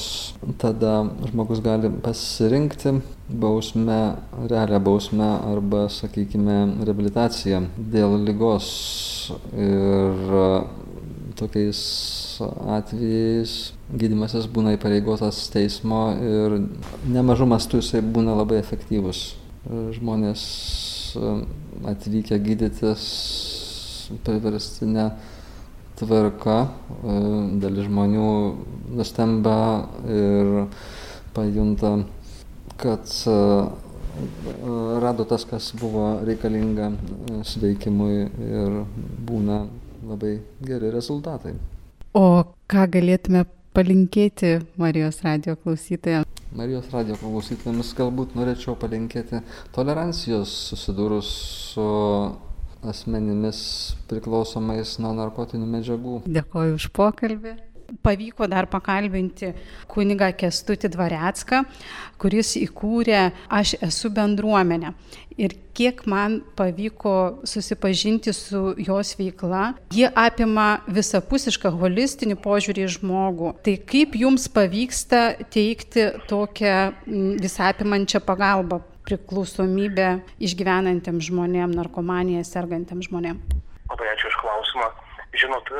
tada 0.60 1.04
žmogus 1.30 1.62
gali 1.64 1.90
pasirinkti 2.04 2.96
bausmę, 3.30 4.00
realią 4.50 4.80
bausmę 4.84 5.30
arba, 5.52 5.86
sakykime, 5.92 6.58
reabilitaciją 6.86 7.64
dėl 7.94 8.18
lygos 8.26 8.70
ir 9.54 10.30
tokiais 11.40 11.80
atvejais 12.76 13.52
gydymasis 13.90 14.46
būna 14.50 14.74
įpareigotas 14.76 15.42
teismo 15.52 16.02
ir 16.14 16.56
nemažu 17.08 17.48
mastu 17.48 17.80
jisai 17.80 18.02
būna 18.04 18.36
labai 18.38 18.60
efektyvus. 18.60 19.34
Žmonės 19.96 20.42
atvykę 21.90 22.38
gydytis 22.40 23.02
priverstinę 24.24 25.10
tvarka, 26.00 26.56
dalis 27.60 27.86
žmonių 27.86 28.32
nustemba 28.96 29.58
ir 30.08 30.50
pajunta, 31.36 31.92
kad 32.80 33.06
rado 35.00 35.24
tas, 35.24 35.44
kas 35.44 35.72
buvo 35.80 36.20
reikalinga 36.24 36.90
e, 36.90 37.40
sveikimui 37.44 38.16
ir 38.26 38.80
būna 39.26 39.62
labai 40.06 40.34
geri 40.66 40.90
rezultatai. 40.92 41.54
O 42.14 42.42
ką 42.70 42.86
galėtume 42.96 43.44
palinkėti 43.76 44.58
Marijos 44.80 45.22
radio 45.22 45.54
klausytojams? 45.56 46.26
Marijos 46.56 46.90
radio 46.90 47.16
klausytojams 47.20 47.94
galbūt 47.94 48.34
norėčiau 48.34 48.74
palinkėti 48.78 49.44
tolerancijos 49.76 50.52
susidūrus 50.72 51.30
su 51.70 51.86
asmenimis 52.86 53.62
priklausomais 54.10 54.96
nuo 55.02 55.12
narkotinių 55.18 55.66
medžiagų. 55.78 56.20
Dėkoju 56.28 56.78
už 56.80 56.88
pokalbį 56.96 57.56
pavyko 58.02 58.46
dar 58.50 58.68
pakalbinti 58.70 59.52
kunigą 59.90 60.30
Kestutį 60.36 60.90
Dvarecką, 60.94 61.64
kuris 62.20 62.54
įkūrė 62.60 63.30
Aš 63.50 63.76
esu 63.82 64.10
bendruomenė. 64.14 64.94
Ir 65.40 65.54
kiek 65.76 66.02
man 66.10 66.40
pavyko 66.56 67.40
susipažinti 67.48 68.34
su 68.36 68.74
jos 68.76 69.14
veikla, 69.16 69.70
ji 69.94 70.10
apima 70.12 70.82
visapusišką 70.90 71.72
holistinį 71.80 72.36
požiūrį 72.44 72.84
į 72.84 72.90
žmogų. 72.98 73.54
Tai 73.64 73.76
kaip 73.88 74.18
jums 74.20 74.50
pavyksta 74.52 75.22
teikti 75.54 76.10
tokią 76.28 76.76
visapimančią 77.40 78.20
pagalbą 78.26 78.82
priklausomybę 79.08 80.08
išgyvenantiems 80.42 81.28
žmonėms, 81.30 81.76
narkomaniją 81.78 82.44
sergantiems 82.46 83.08
žmonėms? 83.10 83.58
Labai 83.90 84.08
ačiū 84.12 84.30
iš 84.30 84.38
klausimą. 84.42 84.88
Žinot, 85.40 85.70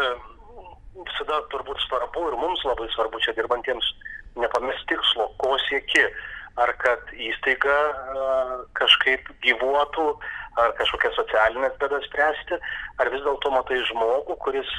visada 1.06 1.40
turbūt 1.52 1.80
svarbu 1.86 2.28
ir 2.30 2.36
mums 2.40 2.62
labai 2.66 2.88
svarbu 2.94 3.20
čia 3.24 3.34
dirbantiems 3.38 3.86
nepamest 4.40 4.86
tikslo, 4.90 5.30
ko 5.42 5.56
sieki. 5.68 6.06
Ar 6.60 6.72
kad 6.82 7.12
įstaiga 7.14 7.76
kažkaip 8.76 9.28
gyvuotų, 9.44 10.06
ar 10.60 10.72
kažkokias 10.80 11.14
socialinės 11.16 11.76
bėdas 11.80 12.04
spręsti, 12.08 12.58
ar 13.00 13.10
vis 13.14 13.22
dėlto 13.24 13.52
matai 13.54 13.78
žmogų, 13.88 14.34
kuris 14.42 14.72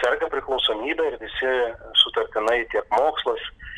serga 0.00 0.30
priklausomybę 0.32 1.10
ir 1.10 1.18
visi 1.20 1.52
sutartinai 2.00 2.64
tiek 2.72 2.88
mokslas, 2.96 3.44
e, 3.44 3.70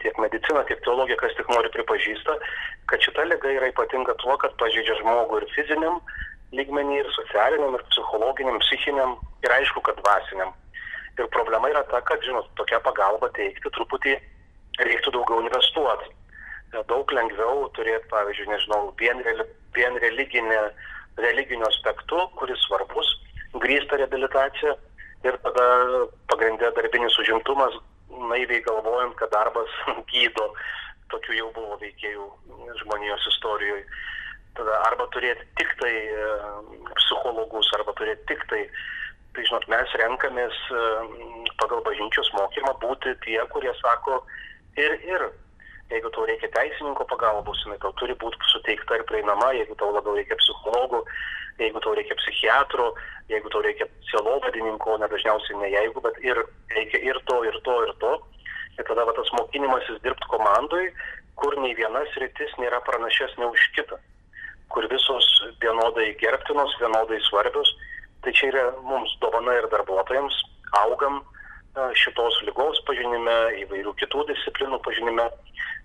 tiek 0.00 0.16
medicina, 0.18 0.64
tiek 0.68 0.80
teologija, 0.84 1.18
kas 1.20 1.34
tik 1.36 1.48
nori 1.52 1.68
pripažįsta, 1.74 2.36
kad 2.88 3.04
šita 3.04 3.26
lyga 3.28 3.52
yra 3.58 3.68
ypatinga 3.72 4.14
tuo, 4.22 4.36
kad 4.40 4.56
pažeidžia 4.62 4.96
žmogų 5.02 5.42
ir 5.42 5.48
fiziniam 5.54 6.00
lygmenį, 6.56 7.02
ir 7.02 7.10
socialiniam, 7.14 7.76
ir 7.76 7.84
psichologiniam, 7.92 8.58
psichiniam, 8.64 9.16
ir 9.44 9.54
aišku, 9.58 9.82
kad 9.86 10.00
dvasiniam. 10.00 10.54
Ir 11.18 11.28
problema 11.34 11.68
yra 11.70 11.82
ta, 11.90 12.00
kad, 12.08 12.22
žinot, 12.24 12.48
tokią 12.56 12.80
pagalbą 12.86 13.28
teikti 13.36 13.72
truputį 13.76 14.16
reiktų 14.80 15.12
daugiau 15.14 15.44
investuoti. 15.44 16.08
Daug 16.88 17.12
lengviau 17.12 17.66
turėti, 17.76 18.06
pavyzdžiui, 18.12 18.48
nežinau, 18.52 18.82
vien, 18.98 19.20
vien 19.76 19.98
religinė, 20.02 20.60
religiniu 21.20 21.66
aspektu, 21.68 22.22
kuris 22.38 22.62
svarbus, 22.64 23.10
grįsta 23.60 23.98
reabilitacija 24.00 24.76
ir 25.26 25.36
tada 25.44 25.66
pagrindė 26.30 26.70
darbinis 26.78 27.18
užimtumas, 27.20 27.74
naiviai 28.30 28.62
galvojant, 28.66 29.16
kad 29.18 29.32
darbas 29.34 29.72
gydo, 30.12 30.46
tokių 31.12 31.36
jau 31.40 31.50
buvo 31.56 31.78
veikėjų 31.82 32.26
žmonijos 32.82 33.26
istorijoje. 33.34 33.84
Tada 34.58 34.80
arba 34.88 35.06
turėti 35.14 35.46
tik 35.60 35.70
tai 35.78 35.92
e, 35.94 36.30
psichologus, 36.98 37.70
arba 37.78 37.94
turėti 37.98 38.26
tik 38.32 38.42
tai, 38.50 38.64
tai 39.36 39.44
žinot, 39.46 39.68
mes 39.70 39.94
renkamės 40.02 40.56
e, 40.74 40.80
pagal 41.62 41.84
bažnyčios 41.86 42.32
mokymą 42.34 42.74
būti 42.82 43.14
tie, 43.26 43.38
kurie 43.54 43.72
sako 43.82 44.24
ir 44.78 44.98
ir. 45.06 45.30
Jeigu 45.90 46.10
tau 46.14 46.24
reikia 46.28 46.48
teisininko 46.54 47.04
pagalbos, 47.10 47.64
jinai 47.64 47.78
tau 47.82 47.90
turi 47.98 48.14
būti 48.18 48.38
suteikta 48.52 49.00
ir 49.00 49.06
prieinama, 49.08 49.50
jeigu 49.58 49.74
tau 49.78 49.90
labiau 49.90 50.14
reikia 50.14 50.38
psichologų, 50.38 51.00
jeigu 51.58 51.82
tau 51.82 51.94
reikia 51.98 52.16
psichiatro, 52.20 52.92
jeigu 53.32 53.50
tau 53.50 53.62
reikia 53.66 53.88
sielovadininko, 54.10 54.98
ne 55.02 55.08
dažniausiai 55.10 55.58
ne 55.58 55.70
jeigu, 55.72 56.02
bet 56.04 56.20
ir 56.22 56.38
reikia 56.76 57.02
ir 57.10 57.18
to, 57.26 57.40
ir 57.48 57.58
to, 57.66 57.76
ir 57.88 57.94
to. 58.04 58.12
Ir 58.78 58.86
tada 58.86 59.04
va, 59.04 59.12
tas 59.16 59.32
mokinimasis 59.36 59.98
dirbti 60.04 60.30
komandai, 60.30 60.86
kur 61.40 61.56
nei 61.60 61.74
vienas 61.76 62.14
rytis 62.22 62.54
nėra 62.62 62.78
pranašesnė 62.86 63.50
už 63.50 63.66
kitą, 63.76 63.98
kur 64.72 64.86
visos 64.92 65.26
vienodai 65.64 66.12
gerbtinos, 66.22 66.76
vienodai 66.80 67.18
svarbios. 67.26 67.74
Tai 68.22 68.32
čia 68.36 68.52
yra 68.52 68.64
mums 68.84 69.12
dovana 69.20 69.58
ir 69.58 69.66
darbuotojams, 69.72 70.38
augam 70.84 71.22
šitos 71.76 72.40
lygos 72.46 72.80
pažinime, 72.86 73.36
įvairių 73.62 73.94
kitų 74.00 74.26
disciplinų 74.32 74.80
pažinime 74.84 75.26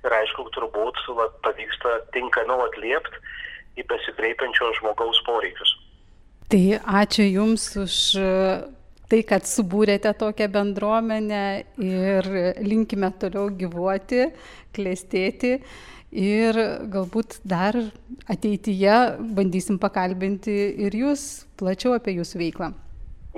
ir 0.05 0.15
aišku, 0.19 0.47
turbūt 0.55 1.01
va, 1.17 1.29
pavyksta 1.45 1.99
tinkamiau 2.15 2.65
atliepti 2.65 3.21
į 3.81 3.85
besikreipiančio 3.89 4.71
žmogaus 4.79 5.21
poreikius. 5.27 5.75
Tai 6.49 6.63
ačiū 7.01 7.25
Jums 7.25 7.67
už 7.81 7.95
tai, 9.09 9.21
kad 9.27 9.47
subūrėte 9.49 10.13
tokią 10.17 10.47
bendruomenę 10.53 11.45
ir 11.81 12.29
linkime 12.61 13.11
toliau 13.21 13.49
gyvuoti, 13.49 14.29
klėstėti 14.75 15.57
ir 16.15 16.61
galbūt 16.93 17.39
dar 17.43 17.77
ateityje 18.31 18.97
bandysim 19.35 19.81
pakalbinti 19.81 20.55
ir 20.85 20.97
Jūs 21.01 21.45
plačiau 21.59 21.97
apie 21.97 22.17
Jūsų 22.19 22.41
veiklą. 22.45 22.73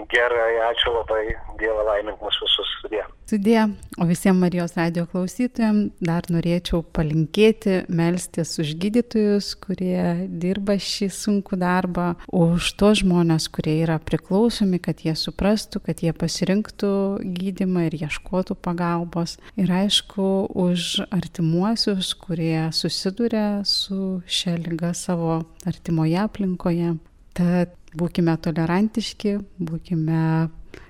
Gerai, 0.06 0.60
ačiū 0.62 0.92
labai, 0.94 1.24
Dievo 1.58 1.82
laimink 1.88 2.20
mūsų 2.22 2.46
visus 2.46 2.74
sudė. 2.84 3.00
Sudė, 3.28 3.64
o 3.98 4.06
visiems 4.06 4.38
Marijos 4.38 4.76
radio 4.78 5.08
klausytojams 5.10 5.96
dar 6.06 6.28
norėčiau 6.30 6.84
palinkėti, 6.94 7.80
melstis 7.90 8.54
už 8.62 8.76
gydytojus, 8.78 9.56
kurie 9.58 10.28
dirba 10.30 10.76
šį 10.78 11.08
sunkų 11.18 11.58
darbą, 11.64 12.12
už 12.30 12.70
tos 12.78 13.02
žmonės, 13.02 13.48
kurie 13.50 13.80
yra 13.88 13.98
priklausomi, 13.98 14.78
kad 14.86 15.02
jie 15.02 15.16
suprastų, 15.18 15.82
kad 15.90 16.06
jie 16.06 16.14
pasirinktų 16.14 16.94
gydimą 17.40 17.88
ir 17.90 17.98
ieškotų 18.04 18.60
pagalbos. 18.62 19.40
Ir 19.58 19.74
aišku, 19.82 20.54
už 20.54 21.08
artimuosius, 21.10 22.14
kurie 22.22 22.70
susiduria 22.70 23.66
su 23.66 24.22
šia 24.30 24.60
lyga 24.62 24.94
savo 24.94 25.42
artimoje 25.66 26.22
aplinkoje. 26.22 26.94
Tad 27.38 27.74
būkime 27.98 28.36
tolerantiški, 28.42 29.38
būkime 29.60 30.22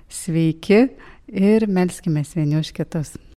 sveiki 0.08 0.84
ir 1.28 1.68
melskime 1.68 2.24
vieni 2.34 2.60
už 2.60 2.72
kitus. 2.76 3.18